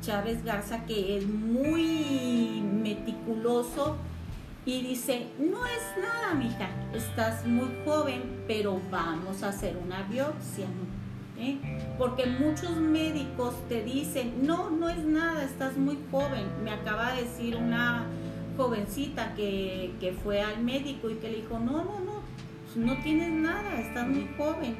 Chávez 0.00 0.44
Garza, 0.44 0.84
que 0.84 1.16
es 1.16 1.26
muy 1.26 2.62
meticuloso 2.62 3.96
y 4.66 4.82
dice, 4.82 5.26
no 5.38 5.66
es 5.66 5.82
nada, 6.00 6.34
mija, 6.34 6.70
estás 6.94 7.46
muy 7.46 7.68
joven, 7.84 8.44
pero 8.46 8.80
vamos 8.90 9.42
a 9.42 9.48
hacer 9.48 9.76
una 9.76 10.02
biopsia. 10.04 10.66
¿eh? 11.38 11.58
Porque 11.98 12.26
muchos 12.26 12.76
médicos 12.76 13.54
te 13.68 13.82
dicen, 13.82 14.46
no, 14.46 14.70
no 14.70 14.88
es 14.88 15.04
nada, 15.04 15.44
estás 15.44 15.76
muy 15.76 15.98
joven. 16.10 16.46
Me 16.64 16.70
acaba 16.70 17.12
de 17.12 17.24
decir 17.24 17.56
una 17.56 18.06
jovencita 18.56 19.34
que, 19.34 19.92
que 20.00 20.12
fue 20.12 20.40
al 20.40 20.62
médico 20.62 21.10
y 21.10 21.16
que 21.16 21.30
le 21.30 21.36
dijo, 21.36 21.58
no, 21.58 21.84
no, 21.84 22.00
no, 22.00 22.22
no 22.76 23.02
tienes 23.02 23.30
nada, 23.30 23.80
estás 23.80 24.08
muy 24.08 24.28
joven. 24.38 24.76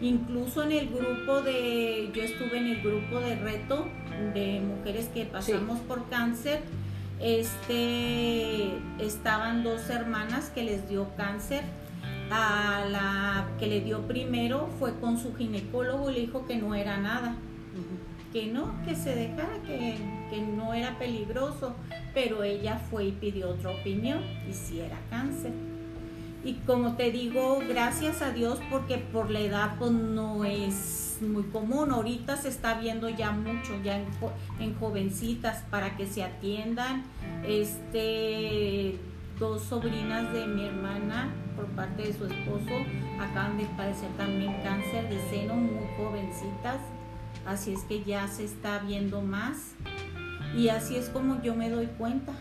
Incluso 0.00 0.62
en 0.62 0.72
el 0.72 0.88
grupo 0.88 1.42
de, 1.42 2.10
yo 2.14 2.22
estuve 2.22 2.58
en 2.58 2.66
el 2.68 2.82
grupo 2.82 3.18
de 3.20 3.34
reto 3.34 3.88
de 4.32 4.60
mujeres 4.60 5.08
que 5.12 5.24
pasamos 5.26 5.80
por 5.80 6.08
cáncer, 6.08 6.60
este, 7.20 8.78
estaban 8.98 9.62
dos 9.62 9.88
hermanas 9.90 10.50
que 10.50 10.62
les 10.62 10.88
dio 10.88 11.14
cáncer. 11.16 11.62
A 12.30 12.84
la 12.90 13.48
que 13.58 13.66
le 13.66 13.80
dio 13.80 14.06
primero 14.06 14.68
fue 14.78 15.00
con 15.00 15.18
su 15.18 15.34
ginecólogo 15.34 16.10
y 16.10 16.14
le 16.14 16.20
dijo 16.20 16.46
que 16.46 16.56
no 16.56 16.74
era 16.74 16.98
nada, 16.98 17.36
que 18.34 18.48
no, 18.48 18.74
que 18.84 18.94
se 18.94 19.14
dejara, 19.14 19.62
que, 19.66 19.96
que 20.28 20.42
no 20.42 20.74
era 20.74 20.98
peligroso, 20.98 21.74
pero 22.12 22.42
ella 22.42 22.82
fue 22.90 23.06
y 23.06 23.12
pidió 23.12 23.48
otra 23.48 23.70
opinión 23.70 24.20
y 24.46 24.52
si 24.52 24.80
era 24.80 24.98
cáncer. 25.08 25.52
Y 26.44 26.54
como 26.66 26.96
te 26.96 27.10
digo, 27.10 27.60
gracias 27.66 28.20
a 28.20 28.30
Dios 28.30 28.60
porque 28.70 28.98
por 28.98 29.30
la 29.30 29.40
edad 29.40 29.76
pues 29.78 29.92
no 29.92 30.44
es 30.44 31.07
muy 31.22 31.44
común. 31.44 31.90
Ahorita 31.90 32.36
se 32.36 32.48
está 32.48 32.74
viendo 32.74 33.08
ya 33.08 33.30
mucho, 33.30 33.80
ya 33.82 33.98
en, 33.98 34.06
en 34.60 34.74
jovencitas 34.78 35.64
para 35.70 35.96
que 35.96 36.06
se 36.06 36.22
atiendan. 36.22 37.04
Este, 37.44 38.98
dos 39.38 39.62
sobrinas 39.62 40.32
de 40.32 40.46
mi 40.46 40.64
hermana 40.64 41.32
por 41.54 41.66
parte 41.66 42.02
de 42.02 42.12
su 42.12 42.26
esposo 42.26 42.74
acaban 43.20 43.56
de 43.56 43.64
padecer 43.76 44.08
también 44.16 44.54
cáncer 44.62 45.08
de 45.08 45.20
seno, 45.30 45.54
muy 45.54 45.86
jovencitas. 45.96 46.78
Así 47.46 47.72
es 47.72 47.82
que 47.82 48.04
ya 48.04 48.28
se 48.28 48.44
está 48.44 48.78
viendo 48.80 49.22
más. 49.22 49.74
Y 50.56 50.68
así 50.68 50.96
es 50.96 51.08
como 51.08 51.42
yo 51.42 51.54
me 51.54 51.70
doy 51.70 51.86
cuenta 51.98 52.32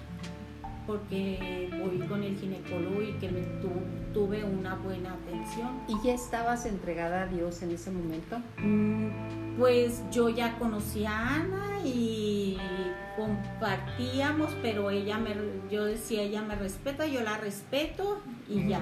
porque 0.88 1.70
voy 1.84 2.00
con 2.08 2.24
el 2.24 2.36
ginecólogo 2.38 3.02
y 3.04 3.12
que 3.20 3.30
me 3.30 3.42
tu- 3.62 3.84
tuve 4.14 4.44
una 4.44 4.76
buena 4.76 5.14
atención. 5.14 5.70
¿Y 5.88 6.08
ya 6.08 6.14
estabas 6.14 6.66
entregada 6.66 7.24
a 7.24 7.28
Dios 7.28 7.62
en 7.62 7.72
ese 7.72 7.92
momento? 7.92 8.38
Mm, 8.58 9.10
Pues 9.60 10.04
yo 10.12 10.30
ya 10.30 10.58
conocí 10.60 11.06
a 11.06 11.36
Ana 11.36 11.80
y 11.84 12.58
compartíamos, 13.16 14.56
pero 14.62 14.90
ella 14.92 15.18
me, 15.18 15.36
yo 15.72 15.86
decía, 15.86 16.22
ella 16.22 16.42
me 16.42 16.56
respeta, 16.56 17.06
yo 17.08 17.22
la 17.22 17.38
respeto 17.38 18.22
y 18.50 18.68
ya, 18.68 18.82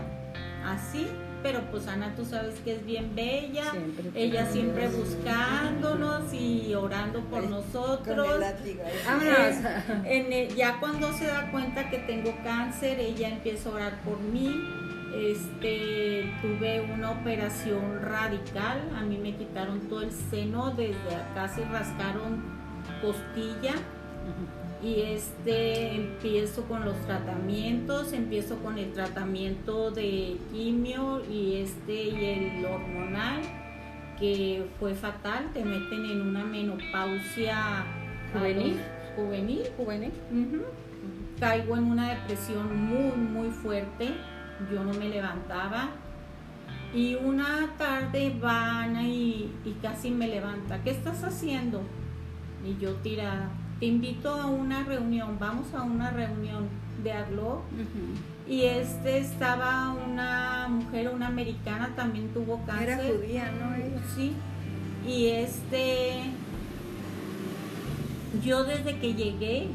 así. 0.66 1.08
Pero 1.46 1.62
pues 1.70 1.88
Ana, 1.88 2.16
tú 2.16 2.26
sabes 2.26 2.56
que 2.62 2.74
es 2.74 2.84
bien 2.88 3.14
bella, 3.16 3.70
Siempre. 3.70 4.10
ella 4.16 4.48
siempre 4.52 4.88
buscándonos 4.88 6.34
y 6.34 6.74
orando 6.74 7.20
por 7.26 7.48
nosotros. 7.48 8.28
En 10.06 10.34
el- 10.34 10.56
ya 10.56 10.80
cuando 10.80 11.14
se 11.14 11.28
da 11.28 11.52
cuenta 11.52 11.88
que 11.92 12.00
tengo 12.00 12.36
cáncer, 12.44 13.00
ella 13.00 13.30
empieza 13.30 13.70
a 13.70 13.74
orar 13.74 14.02
por 14.02 14.20
mí. 14.20 14.60
Este, 15.16 16.34
tuve 16.42 16.82
una 16.92 17.12
operación 17.12 18.02
radical, 18.02 18.82
a 18.98 19.02
mí 19.02 19.20
me 19.20 19.36
quitaron 19.36 19.82
todo 19.82 20.02
el 20.02 20.12
seno, 20.12 20.72
desde 20.72 21.16
acá 21.16 21.48
se 21.48 21.64
rascaron 21.66 22.44
costilla 23.04 23.74
y 24.86 25.02
este 25.02 25.96
empiezo 25.96 26.64
con 26.66 26.86
los 26.86 26.96
tratamientos, 27.08 28.14
empiezo 28.14 28.58
con 28.60 28.78
el 28.78 28.92
tratamiento 28.94 29.90
de 29.92 30.38
quimio 30.54 31.24
y 31.26 31.56
este 31.56 32.04
y 32.04 32.26
el 32.60 32.66
hormonal 32.66 33.42
que 34.20 34.66
fue 34.80 34.94
fatal, 34.94 35.50
te 35.54 35.66
meten 35.66 36.06
en 36.06 36.22
una 36.22 36.44
menopausia 36.46 37.84
¿Juvenil? 38.34 38.78
los- 38.78 39.16
juvenil 39.16 39.62
Juvenil. 39.78 40.12
Caigo 41.40 41.76
en 41.76 41.84
una 41.86 42.14
depresión 42.14 42.78
muy, 42.88 43.12
muy 43.18 43.50
fuerte. 43.50 44.10
Yo 44.72 44.84
no 44.86 44.94
me 44.94 45.10
levantaba. 45.10 45.90
Y 46.94 47.16
una 47.16 47.74
tarde 47.78 48.34
van 48.42 48.96
y, 49.02 49.52
y 49.66 49.72
casi 49.82 50.12
me 50.12 50.28
levanta. 50.30 50.82
¿Qué 50.82 50.92
estás 50.92 51.24
haciendo? 51.26 51.82
Y 52.66 52.78
yo 52.82 52.94
tirada. 52.96 53.50
Te 53.86 53.90
invito 53.90 54.34
a 54.34 54.48
una 54.48 54.84
reunión. 54.84 55.38
Vamos 55.40 55.72
a 55.76 55.84
una 55.84 56.10
reunión 56.10 56.70
de 57.04 57.12
Aglo. 57.12 57.62
Y 58.50 58.64
este 58.64 59.20
estaba 59.20 59.94
una 59.94 60.68
mujer, 60.68 61.12
una 61.14 61.28
americana, 61.28 61.94
también 61.96 62.34
tuvo 62.34 62.66
cáncer. 62.66 62.90
Era 62.90 62.98
judía, 62.98 63.52
¿no? 63.52 63.76
Ella. 63.76 64.02
Sí. 64.16 64.34
Y 65.08 65.28
este, 65.28 66.32
yo 68.44 68.64
desde 68.64 68.98
que 68.98 69.14
llegué, 69.14 69.68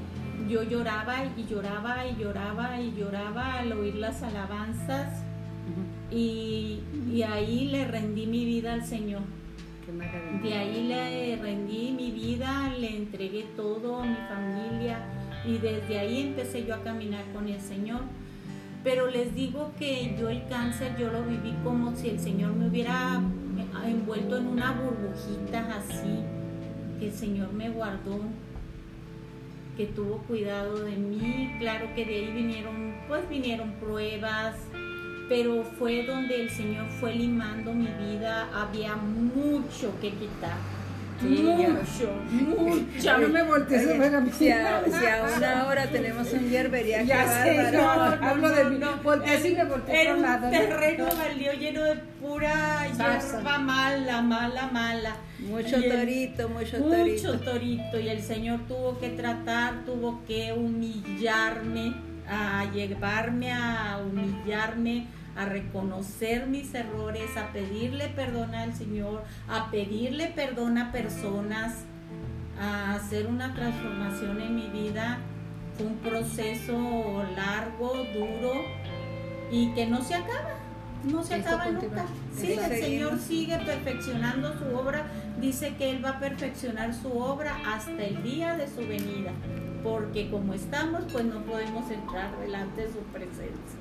yo 0.49 0.65
lloraba 0.65 1.27
y 1.37 1.47
lloraba 1.47 2.05
y 2.05 2.17
lloraba 2.17 2.81
y 2.81 2.93
lloraba 2.97 3.61
al 3.61 3.75
oír 3.75 3.95
las 3.95 4.25
alabanzas 4.25 5.23
y, 6.11 6.81
y 7.13 7.23
ahí 7.23 7.69
le 7.69 7.85
rendí 7.85 8.27
mi 8.27 8.45
vida 8.45 8.73
al 8.73 8.85
Señor. 8.85 9.23
De 10.43 10.55
ahí 10.55 10.89
le 10.89 11.37
rendí 11.37 11.93
mi 11.93 12.11
vida, 12.11 12.73
le 12.79 12.97
entregué 12.97 13.47
todo, 13.57 14.03
mi 14.05 14.17
familia 14.29 15.05
y 15.45 15.59
desde 15.59 15.99
ahí 15.99 16.29
empecé 16.29 16.65
yo 16.65 16.75
a 16.75 16.83
caminar 16.83 17.25
con 17.33 17.49
el 17.49 17.61
Señor. 17.61 18.01
Pero 18.83 19.11
les 19.11 19.35
digo 19.35 19.73
que 19.79 20.17
yo 20.19 20.31
el 20.31 20.47
cáncer 20.49 20.97
yo 20.99 21.13
lo 21.13 21.23
viví 21.25 21.55
como 21.63 21.95
si 21.95 22.09
el 22.09 22.19
Señor 22.19 22.55
me 22.55 22.69
hubiera 22.69 23.21
envuelto 23.85 24.39
en 24.39 24.47
una 24.47 24.73
burbujita 24.73 25.77
así, 25.77 26.21
que 26.99 27.09
el 27.09 27.13
Señor 27.13 27.53
me 27.53 27.69
guardó, 27.69 28.21
que 29.77 29.87
tuvo 29.87 30.19
cuidado 30.19 30.83
de 30.83 30.97
mí. 30.97 31.57
Claro 31.59 31.89
que 31.95 32.07
de 32.07 32.17
ahí 32.17 32.33
vinieron, 32.33 32.95
pues 33.07 33.29
vinieron 33.29 33.73
pruebas, 33.73 34.57
pero 35.31 35.63
fue 35.79 36.05
donde 36.05 36.43
el 36.43 36.51
Señor 36.51 36.87
fue 36.99 37.15
limando 37.15 37.73
mi 37.73 37.87
vida, 37.87 38.49
había 38.53 38.97
mucho 38.97 39.95
que 40.01 40.11
quitar. 40.11 40.57
mucho, 41.23 42.11
mucho. 42.33 43.19
No 43.19 43.29
me 43.29 43.43
voltees 43.45 43.89
a 43.91 43.93
ver 43.99 44.15
a 44.17 44.21
mí. 44.21 44.31
Si 44.37 44.51
a, 44.51 44.83
si 44.99 45.05
a 45.05 45.23
una 45.37 45.67
hora 45.69 45.87
tenemos 45.87 46.33
un 46.33 46.51
hierbería, 46.51 47.03
Ya 47.05 47.29
sé, 47.45 47.57
bárbaro. 47.73 48.17
no, 48.21 48.27
hablo 48.27 48.49
de 48.51 48.65
mí. 48.65 48.79
no. 48.79 48.97
Volteé 49.05 49.51
y 49.51 49.55
me 49.55 49.65
volteé 49.67 50.03
Era 50.03 50.15
un 50.17 50.23
lado. 50.23 50.47
¿no? 50.47 50.51
terreno 50.51 51.05
baldío 51.17 51.53
lleno 51.53 51.83
de 51.85 51.95
pura 52.21 52.89
Salsa. 52.97 53.37
hierba 53.37 53.59
mala, 53.61 54.23
mala, 54.23 54.67
mala. 54.73 55.17
Mucho 55.39 55.77
el- 55.77 55.89
torito, 55.93 56.49
mucho 56.49 56.79
Mucho 56.79 56.97
torito. 56.97 57.39
torito. 57.39 58.01
Y 58.01 58.09
el 58.09 58.21
Señor 58.23 58.61
tuvo 58.67 58.99
que 58.99 59.11
tratar, 59.11 59.85
tuvo 59.87 60.23
que 60.27 60.53
humillarme, 60.53 61.95
a 62.29 62.65
llevarme 62.73 63.53
a 63.53 64.01
humillarme, 64.05 65.07
a 65.37 65.45
reconocer 65.47 66.47
mis 66.47 66.75
errores, 66.75 67.37
a 67.37 67.53
pedirle 67.53 68.09
perdón 68.09 68.55
al 68.55 68.75
Señor, 68.75 69.25
a 69.49 69.71
pedirle 69.71 70.29
perdón 70.29 70.79
a 70.79 70.93
personas, 70.93 71.85
a 72.61 72.95
hacer 72.95 73.27
una 73.27 73.55
transformación 73.55 74.41
en 74.41 74.55
mi 74.55 74.69
vida. 74.69 75.19
Fue 75.77 75.87
un 75.87 75.97
proceso 75.97 77.25
largo, 77.35 77.93
duro 78.13 78.53
y 79.51 79.73
que 79.73 79.87
no 79.87 80.03
se 80.03 80.15
acaba. 80.15 80.57
No 81.05 81.23
se 81.23 81.37
acaba 81.37 81.67
nunca. 81.71 82.05
Sí, 82.37 82.53
el. 82.53 82.81
Señor 82.81 83.19
sigue 83.19 83.59
perfeccionando 83.59 84.53
su 84.59 84.77
obra. 84.77 85.07
Dice 85.41 85.75
que 85.77 85.91
Él 85.91 86.05
va 86.05 86.11
a 86.11 86.21
perfeccionar 86.21 86.93
su 86.93 87.11
obra 87.19 87.57
hasta 87.67 88.05
el 88.05 88.23
día 88.23 88.57
de 88.57 88.69
su 88.69 88.87
venida. 88.87 89.33
Porque 89.83 90.31
como 90.31 90.53
estamos, 90.53 91.05
pues 91.11 91.25
no 91.25 91.41
podemos 91.45 91.91
entrar 91.91 92.39
delante 92.39 92.83
de 92.83 92.89
su 92.89 92.99
presencia. 92.99 93.80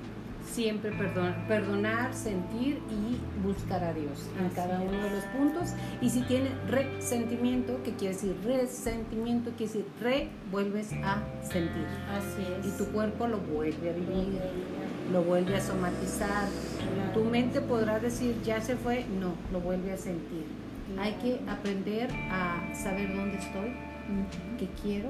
Siempre 0.52 0.92
perdon- 0.92 1.36
perdonar, 1.48 2.14
sentir 2.14 2.80
y 2.90 3.18
buscar 3.46 3.84
a 3.84 3.94
Dios 3.94 4.28
en 4.40 4.46
Así 4.48 4.56
cada 4.56 4.82
uno 4.82 4.98
de 5.04 5.10
los 5.12 5.24
puntos. 5.26 5.74
Y 6.02 6.10
si 6.10 6.22
tiene 6.24 6.50
resentimiento, 6.68 7.82
que 7.84 7.94
quiere 7.94 8.16
decir 8.16 8.36
resentimiento, 8.44 9.52
quiere 9.52 9.72
decir 9.74 9.86
re, 10.02 10.28
vuelves 10.52 10.92
a 11.04 11.22
sentir. 11.44 11.86
Así 12.18 12.42
es. 12.60 12.66
Y 12.74 12.78
tu 12.78 12.86
cuerpo 12.92 13.28
lo 13.28 13.38
vuelve 13.38 13.90
a 13.90 13.94
vivir, 13.94 14.40
lo 15.12 15.24
vuelve 15.24 15.56
a 15.56 15.62
somatizar. 15.62 16.48
Tu 17.14 17.24
mente 17.24 17.62
podrá 17.62 18.00
decir, 18.00 18.36
ya 18.44 18.60
se 18.60 18.76
fue, 18.76 19.06
no, 19.20 19.34
lo 19.52 19.60
vuelve 19.62 19.94
a 19.94 19.98
sentir. 19.98 20.46
Hay 21.00 21.14
que 21.22 21.40
aprender 21.48 22.10
a 22.32 22.60
saber 22.74 23.16
dónde 23.16 23.38
estoy, 23.38 23.72
qué 24.58 24.68
quiero 24.82 25.10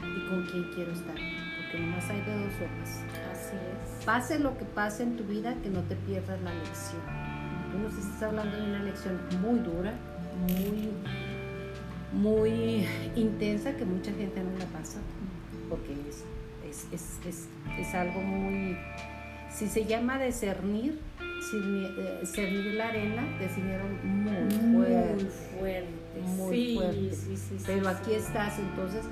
y 0.00 0.28
con 0.30 0.46
quién 0.46 0.64
quiero 0.74 0.92
estar. 0.92 1.14
Porque 1.14 1.78
nomás 1.84 2.08
hay 2.08 2.20
de 2.22 2.32
dos 2.44 2.52
sopas. 2.54 3.02
Así 3.48 3.56
es. 3.56 4.04
Pase 4.04 4.38
lo 4.38 4.56
que 4.58 4.64
pase 4.64 5.02
en 5.02 5.16
tu 5.16 5.24
vida, 5.24 5.54
que 5.62 5.70
no 5.70 5.80
te 5.82 5.94
pierdas 5.96 6.40
la 6.42 6.52
lección. 6.54 7.02
Tú 7.72 7.78
nos 7.78 7.92
estás 7.98 8.22
hablando 8.22 8.56
de 8.56 8.62
una 8.62 8.82
lección 8.82 9.18
muy 9.42 9.58
dura, 9.60 9.94
muy, 10.46 10.90
muy 12.12 12.86
intensa, 13.16 13.72
que 13.76 13.84
mucha 13.84 14.12
gente 14.12 14.42
no 14.42 14.58
la 14.58 14.64
pasa, 14.66 14.98
porque 15.68 15.92
es, 16.08 16.24
es, 16.68 16.86
es, 16.92 17.26
es, 17.26 17.48
es 17.78 17.94
algo 17.94 18.20
muy... 18.20 18.76
Si 19.50 19.66
se 19.66 19.84
llama 19.84 20.18
discernir, 20.22 20.98
cirni- 21.50 21.94
eh, 21.98 22.20
cernir 22.26 22.74
la 22.74 22.88
arena, 22.88 23.26
decidieron 23.38 24.24
muy 24.24 24.50
fuerte. 24.74 25.24
fuerte. 25.58 26.20
Muy 26.36 26.54
sí, 26.56 26.74
fuerte. 26.76 27.10
sí, 27.14 27.36
sí, 27.36 27.56
sí, 27.58 27.64
Pero 27.66 27.88
aquí 27.88 28.12
estás, 28.14 28.58
entonces, 28.58 29.04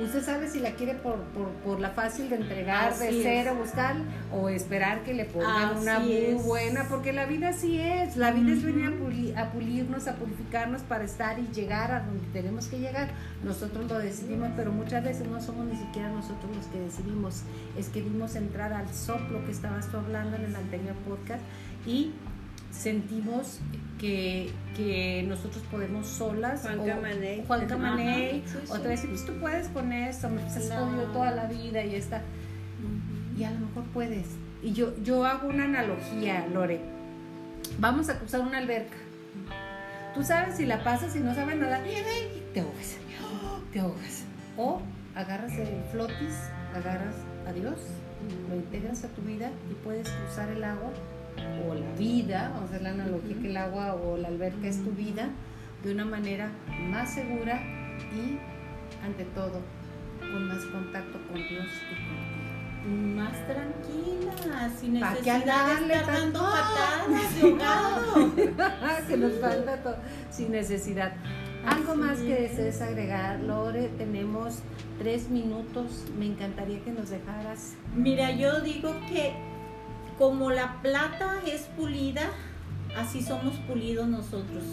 usted 0.00 0.22
sabe 0.24 0.48
si 0.48 0.60
la 0.60 0.72
quiere 0.72 0.94
por, 0.94 1.16
por, 1.34 1.48
por 1.64 1.80
la 1.80 1.90
fácil 1.90 2.28
de 2.28 2.36
entregar, 2.36 2.90
Así 2.92 3.04
de 3.04 3.08
es. 3.08 3.22
cero, 3.22 3.56
buscar, 3.58 3.96
o 4.32 4.48
esperar 4.48 5.02
que 5.04 5.14
le 5.14 5.24
pongan 5.24 5.70
Así 5.76 5.82
una 5.82 5.98
muy 6.00 6.12
es. 6.12 6.44
buena, 6.44 6.84
porque 6.88 7.12
la 7.12 7.26
vida 7.26 7.48
así 7.50 7.80
es, 7.80 8.16
la 8.16 8.30
vida 8.32 8.52
es 8.52 8.62
venir 8.62 8.86
a, 8.86 8.90
Ujú. 8.90 9.04
puli- 9.06 9.34
a 9.36 9.50
pulirnos, 9.52 10.06
a 10.08 10.14
purificarnos 10.16 10.82
para 10.82 11.04
estar 11.04 11.38
y 11.38 11.46
llegar 11.54 11.90
a 11.92 12.00
donde 12.00 12.26
tenemos 12.32 12.66
que 12.66 12.78
llegar. 12.78 13.08
Nosotros 13.44 13.90
lo 13.90 13.98
decidimos, 13.98 14.50
pero 14.56 14.72
muchas 14.72 15.02
veces 15.04 15.26
no 15.28 15.40
somos 15.40 15.66
ni 15.66 15.76
siquiera 15.76 16.08
nosotros 16.10 16.54
los 16.54 16.66
que 16.66 16.80
decidimos, 16.80 17.42
es 17.78 17.88
que 17.88 18.02
dimos 18.02 18.34
entrar 18.36 18.72
al 18.72 18.92
soplo 18.92 19.44
que 19.44 19.52
estabas 19.52 19.90
tú 19.90 19.96
hablando 19.96 20.36
en 20.36 20.44
el 20.44 20.56
anterior 20.56 20.94
podcast 21.08 21.42
y 21.86 22.12
sentimos 22.76 23.60
que, 23.98 24.50
que 24.76 25.24
nosotros 25.26 25.62
podemos 25.70 26.06
solas. 26.06 26.62
Juan 26.62 26.86
Camaney. 26.86 27.44
Juan 27.46 27.66
Camaney. 27.66 28.42
sí, 28.46 28.58
sí. 28.64 28.72
Otra 28.72 28.88
vez, 28.90 29.04
pues 29.06 29.24
tú 29.24 29.32
puedes 29.40 29.68
con 29.68 29.92
esto, 29.92 30.28
me 30.28 30.42
has 30.42 30.54
podido 30.54 31.04
toda 31.12 31.32
la 31.32 31.46
vida 31.46 31.84
y. 31.84 31.96
Ujú. 31.96 33.38
Y 33.38 33.44
a 33.44 33.50
lo 33.50 33.60
mejor 33.60 33.84
puedes. 33.92 34.26
Y 34.62 34.72
yo, 34.72 34.94
yo 35.02 35.24
hago 35.24 35.48
una 35.48 35.64
analogía, 35.64 36.46
Lore. 36.52 36.80
Vamos 37.78 38.08
a 38.08 38.18
cruzar 38.18 38.40
una 38.40 38.58
alberca. 38.58 38.96
Tú 40.14 40.22
sabes 40.22 40.56
si 40.56 40.64
la 40.64 40.82
pasas 40.82 41.14
y 41.14 41.20
no 41.20 41.34
sabes 41.34 41.56
nadar, 41.56 41.82
te 42.54 42.60
ahogas. 42.60 42.96
Te 43.72 43.80
ahogas. 43.80 44.24
O 44.56 44.80
agarras 45.14 45.52
el 45.52 45.82
flotis, 45.92 46.34
agarras 46.74 47.14
a 47.46 47.52
Dios, 47.52 47.78
lo 48.48 48.56
integras 48.56 49.04
a 49.04 49.08
tu 49.08 49.20
vida 49.22 49.50
y 49.70 49.74
puedes 49.84 50.08
cruzar 50.08 50.48
el 50.48 50.64
agua 50.64 50.90
o 51.68 51.74
la 51.74 51.92
vida, 51.98 52.50
vamos 52.52 52.70
a 52.70 52.74
hacer 52.74 52.82
la 52.82 52.90
analogía 52.90 53.36
que 53.40 53.50
el 53.50 53.56
agua 53.56 53.94
o 53.94 54.16
la 54.16 54.28
alberca 54.28 54.66
es 54.66 54.82
tu 54.82 54.90
vida, 54.90 55.28
de 55.82 55.92
una 55.92 56.04
manera 56.04 56.50
más 56.90 57.14
segura 57.14 57.60
y, 58.12 58.38
ante 59.04 59.24
todo, 59.34 59.60
con 60.20 60.48
más 60.48 60.64
contacto 60.66 61.18
con 61.28 61.36
Dios 61.36 61.66
y 61.90 61.94
contigo. 61.94 62.46
Más 63.16 63.32
tranquila, 63.48 64.70
sin 64.78 65.00
¿Pa' 65.00 65.14
qué 65.14 65.32
necesidad 65.32 65.80
de 65.80 65.94
estar 65.94 66.06
dando 66.06 66.40
patadas 66.40 67.34
de 67.34 67.48
ahogado. 67.48 68.34
que 69.08 69.16
nos 69.16 69.32
falta 69.40 69.82
todo 69.82 69.96
sin 70.30 70.52
necesidad. 70.52 71.14
Algo 71.66 71.92
Así 71.92 72.00
más 72.00 72.18
que 72.18 72.44
es. 72.44 72.56
desees 72.56 72.80
agregar, 72.82 73.40
Lore, 73.40 73.88
tenemos 73.98 74.60
tres 74.98 75.28
minutos. 75.30 76.04
Me 76.16 76.26
encantaría 76.26 76.80
que 76.84 76.92
nos 76.92 77.10
dejaras. 77.10 77.74
Mira, 77.96 78.30
yo 78.30 78.60
digo 78.60 78.94
que 79.08 79.34
como 80.18 80.50
la 80.50 80.80
plata 80.82 81.40
es 81.46 81.62
pulida, 81.76 82.30
así 82.96 83.22
somos 83.22 83.54
pulidos 83.68 84.08
nosotros. 84.08 84.64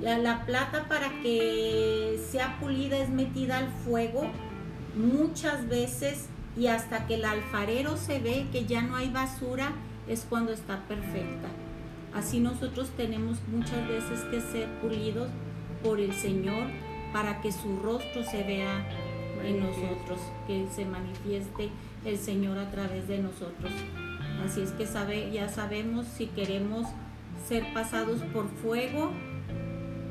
La, 0.00 0.18
la 0.18 0.44
plata 0.44 0.86
para 0.88 1.08
que 1.22 2.20
sea 2.30 2.58
pulida 2.60 2.98
es 2.98 3.08
metida 3.08 3.58
al 3.58 3.68
fuego 3.68 4.30
muchas 4.96 5.68
veces 5.68 6.28
y 6.56 6.66
hasta 6.66 7.06
que 7.06 7.14
el 7.14 7.24
alfarero 7.24 7.96
se 7.96 8.20
ve 8.20 8.46
que 8.52 8.64
ya 8.64 8.82
no 8.82 8.96
hay 8.96 9.10
basura 9.10 9.72
es 10.08 10.26
cuando 10.28 10.52
está 10.52 10.82
perfecta. 10.86 11.48
Así 12.12 12.40
nosotros 12.40 12.90
tenemos 12.96 13.38
muchas 13.48 13.88
veces 13.88 14.20
que 14.30 14.40
ser 14.40 14.68
pulidos 14.80 15.28
por 15.82 16.00
el 16.00 16.12
Señor 16.12 16.68
para 17.12 17.40
que 17.40 17.50
su 17.52 17.78
rostro 17.80 18.22
se 18.24 18.42
vea 18.44 18.84
en 19.44 19.60
nosotros, 19.60 20.20
que 20.46 20.66
se 20.74 20.84
manifieste 20.84 21.70
el 22.04 22.18
Señor 22.18 22.58
a 22.58 22.70
través 22.70 23.08
de 23.08 23.18
nosotros. 23.18 23.72
Así 24.42 24.62
es 24.62 24.70
que 24.72 24.86
sabe, 24.86 25.30
ya 25.32 25.48
sabemos 25.48 26.06
si 26.06 26.26
queremos 26.26 26.86
ser 27.48 27.64
pasados 27.74 28.20
por 28.32 28.48
fuego, 28.48 29.10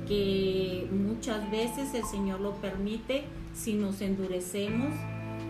que 0.07 0.87
muchas 0.91 1.49
veces 1.51 1.93
el 1.93 2.03
Señor 2.05 2.41
lo 2.41 2.53
permite 2.55 3.23
si 3.53 3.73
nos 3.73 4.01
endurecemos, 4.01 4.93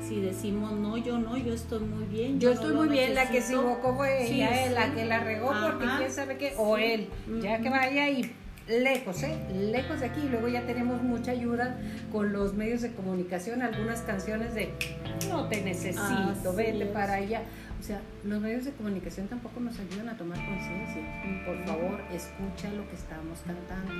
si 0.07 0.19
decimos 0.19 0.73
no, 0.73 0.97
yo 0.97 1.17
no, 1.17 1.37
yo 1.37 1.53
estoy 1.53 1.79
muy 1.79 2.03
bien. 2.05 2.39
Yo 2.39 2.51
estoy 2.51 2.73
muy 2.75 2.89
bien, 2.89 3.15
la 3.15 3.23
que 3.29 3.41
se 3.41 3.53
necesito". 3.55 3.61
equivocó 3.61 3.95
fue 3.95 4.25
Sí, 4.27 4.35
ella, 4.35 4.63
eh, 4.63 4.67
sí. 4.67 4.73
la 4.73 4.93
que 4.93 5.05
la 5.05 5.19
regó 5.23 5.51
porque 5.63 5.85
quién 5.97 6.11
sabe 6.11 6.37
qué, 6.37 6.53
o 6.57 6.77
Sí. 6.77 6.83
él, 6.83 7.07
ya 7.41 7.59
que 7.59 7.69
vaya 7.69 8.09
y 8.09 8.31
lejos, 8.67 9.23
¿eh? 9.23 9.37
Lejos 9.53 9.99
de 10.01 10.05
aquí. 10.07 10.21
Luego 10.29 10.47
ya 10.47 10.65
tenemos 10.65 11.01
mucha 11.01 11.31
ayuda 11.31 11.77
con 12.11 12.31
los 12.31 12.53
medios 12.53 12.81
de 12.81 12.91
comunicación, 12.93 13.61
algunas 13.61 14.01
canciones 14.01 14.53
de 14.55 14.71
no 15.29 15.47
te 15.49 15.61
necesito, 15.61 16.01
Así 16.49 16.55
vete 16.57 16.83
es. 16.83 16.89
para 16.91 17.13
allá. 17.15 17.41
O 17.83 17.85
sea, 17.85 17.99
los 18.23 18.39
medios 18.39 18.63
de 18.63 18.71
comunicación 18.71 19.27
tampoco 19.27 19.59
nos 19.59 19.77
ayudan 19.77 20.07
a 20.07 20.15
tomar 20.15 20.37
conciencia. 20.37 21.03
Por 21.45 21.65
favor, 21.65 21.99
escucha 22.13 22.71
lo 22.71 22.87
que 22.87 22.95
estamos 22.95 23.39
cantando. 23.45 23.91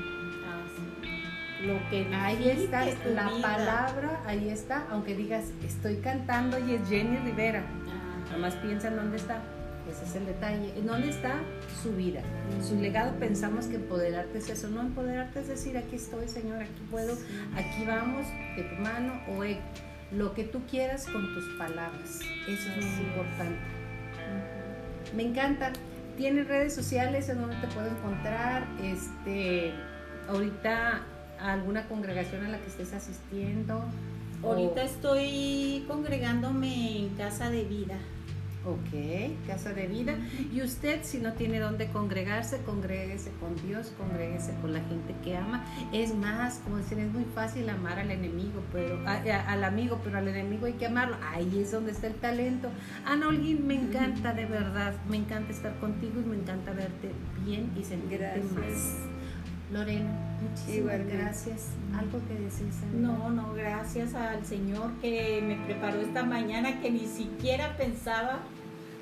Ah, 0.45 0.63
sí. 0.73 1.67
Lo 1.67 1.89
que 1.89 2.07
Ahí 2.15 2.47
está 2.47 2.85
la 3.13 3.29
vida. 3.29 3.41
palabra, 3.41 4.21
ahí 4.25 4.47
está, 4.47 4.85
aunque 4.89 5.17
digas, 5.17 5.51
estoy 5.65 5.97
cantando 5.97 6.57
y 6.65 6.75
es 6.75 6.87
Jenny 6.87 7.17
Rivera. 7.25 7.61
Ah, 7.89 8.31
Nomás 8.31 8.55
piensa 8.55 8.87
en 8.87 8.95
dónde 8.95 9.17
está. 9.17 9.41
Ese 9.91 10.05
es 10.05 10.15
el 10.15 10.27
detalle. 10.27 10.73
¿En 10.77 10.87
dónde 10.87 11.09
está 11.09 11.41
su 11.81 11.93
vida? 11.93 12.21
Su 12.65 12.79
legado 12.79 13.19
pensamos 13.19 13.65
que 13.65 13.75
empoderarte 13.75 14.37
es 14.37 14.49
eso. 14.49 14.69
No 14.69 14.79
empoderarte 14.79 15.41
es 15.41 15.49
decir, 15.49 15.77
aquí 15.77 15.97
estoy, 15.97 16.29
Señor, 16.29 16.61
aquí 16.61 16.81
puedo, 16.89 17.17
aquí 17.53 17.83
vamos, 17.85 18.25
de 18.55 18.63
tu 18.63 18.75
mano, 18.81 19.11
o 19.27 19.43
lo 20.17 20.33
que 20.33 20.43
tú 20.43 20.61
quieras 20.69 21.05
con 21.07 21.33
tus 21.33 21.45
palabras. 21.57 22.19
Eso 22.47 22.69
es 22.69 22.85
muy 22.85 23.05
importante. 23.05 23.59
Me 25.15 25.23
encanta. 25.23 25.71
Tienes 26.17 26.47
redes 26.47 26.73
sociales 26.75 27.29
en 27.29 27.41
donde 27.41 27.55
te 27.57 27.67
puedo 27.67 27.87
encontrar. 27.87 28.65
Este, 28.81 29.73
ahorita 30.29 31.01
alguna 31.39 31.87
congregación 31.87 32.45
a 32.45 32.49
la 32.49 32.59
que 32.59 32.67
estés 32.67 32.93
asistiendo. 32.93 33.83
o- 34.43 34.49
Ahorita 34.53 34.83
estoy 34.83 35.85
congregándome 35.87 36.97
en 36.99 37.09
Casa 37.15 37.49
de 37.49 37.63
Vida. 37.63 37.95
Ok, 38.65 39.45
casa 39.45 39.73
de 39.73 39.87
vida. 39.87 40.15
Y 40.53 40.61
usted, 40.61 41.01
si 41.03 41.17
no 41.17 41.33
tiene 41.33 41.59
dónde 41.59 41.87
congregarse, 41.87 42.61
congréguese 42.65 43.31
con 43.39 43.55
Dios, 43.67 43.91
congréguese 43.97 44.53
con 44.61 44.73
la 44.73 44.79
gente 44.79 45.13
que 45.23 45.35
ama. 45.35 45.65
Es 45.91 46.15
más, 46.15 46.59
como 46.63 46.77
decir, 46.77 46.97
es 46.99 47.11
muy 47.11 47.25
fácil 47.25 47.67
amar 47.69 47.99
al 47.99 48.11
enemigo, 48.11 48.61
pero 48.71 48.99
al 49.05 49.63
amigo, 49.63 49.99
pero 50.03 50.17
al 50.17 50.27
enemigo 50.27 50.65
hay 50.65 50.73
que 50.73 50.85
amarlo. 50.85 51.17
Ahí 51.33 51.59
es 51.59 51.71
donde 51.71 51.91
está 51.91 52.07
el 52.07 52.15
talento. 52.15 52.69
Ana 53.05 53.27
Olguín, 53.27 53.67
me 53.67 53.75
encanta 53.75 54.33
de 54.33 54.45
verdad, 54.45 54.93
me 55.09 55.17
encanta 55.17 55.51
estar 55.51 55.77
contigo 55.79 56.21
y 56.21 56.29
me 56.29 56.37
encanta 56.37 56.71
verte 56.71 57.11
bien 57.45 57.71
y 57.77 57.83
sentirte 57.83 58.17
Gracias. 58.17 58.53
más. 58.53 59.12
Lorena, 59.71 60.09
muchísimas 60.41 60.75
Igualmente. 60.77 61.17
gracias. 61.17 61.67
¿Algo 61.97 62.19
que? 62.27 62.33
Ana? 62.35 63.07
No, 63.17 63.29
no, 63.29 63.53
gracias 63.53 64.13
al 64.13 64.45
Señor 64.45 64.91
que 65.01 65.41
me 65.45 65.55
preparó 65.65 66.01
esta 66.01 66.23
mañana 66.23 66.79
que 66.81 66.91
ni 66.91 67.07
siquiera 67.07 67.75
pensaba 67.77 68.39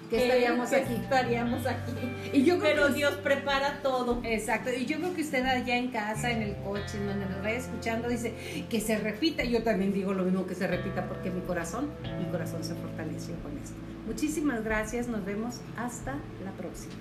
Que 0.10 0.24
estaríamos 0.24 0.69
que 0.69 0.76
aquí. 0.76 0.93
Estaríamos 0.93 1.65
aquí. 1.65 1.91
Y 2.34 2.43
yo 2.43 2.60
creo 2.60 2.74
Pero 2.74 2.88
que- 2.88 2.93
Dios 2.95 3.13
prepara 3.15 3.80
todo. 3.82 4.19
Exacto, 4.24 4.69
y 4.78 4.86
yo 4.86 4.97
creo 4.97 5.13
que 5.13 5.21
usted 5.21 5.45
allá 5.45 5.78
en 5.78 5.89
casa, 5.89 6.30
en 6.32 6.41
el 6.41 6.56
coche, 6.58 6.97
en 6.97 7.08
donde 7.08 7.26
nos 7.28 7.41
vaya 7.41 7.58
escuchando, 7.58 8.10
dice 8.10 8.34
que 8.69 8.80
se 8.82 8.97
repita. 8.97 9.43
Yo 9.45 9.63
también 9.63 9.93
digo 9.93 10.13
lo 10.13 10.24
mismo 10.24 10.45
que 10.45 10.56
se 10.56 10.67
repita 10.67 11.06
porque 11.08 11.30
mi 11.32 11.39
corazón, 11.41 11.89
mi 12.19 12.26
corazón 12.30 12.62
se 12.63 12.76
fortaleció 12.76 13.36
con 13.41 13.58
esto. 13.58 13.76
Muchísimas 14.06 14.63
gracias, 14.65 15.08
nos 15.08 15.24
vemos 15.26 15.62
hasta 15.78 16.15
la 16.43 16.52
próxima. 16.58 16.93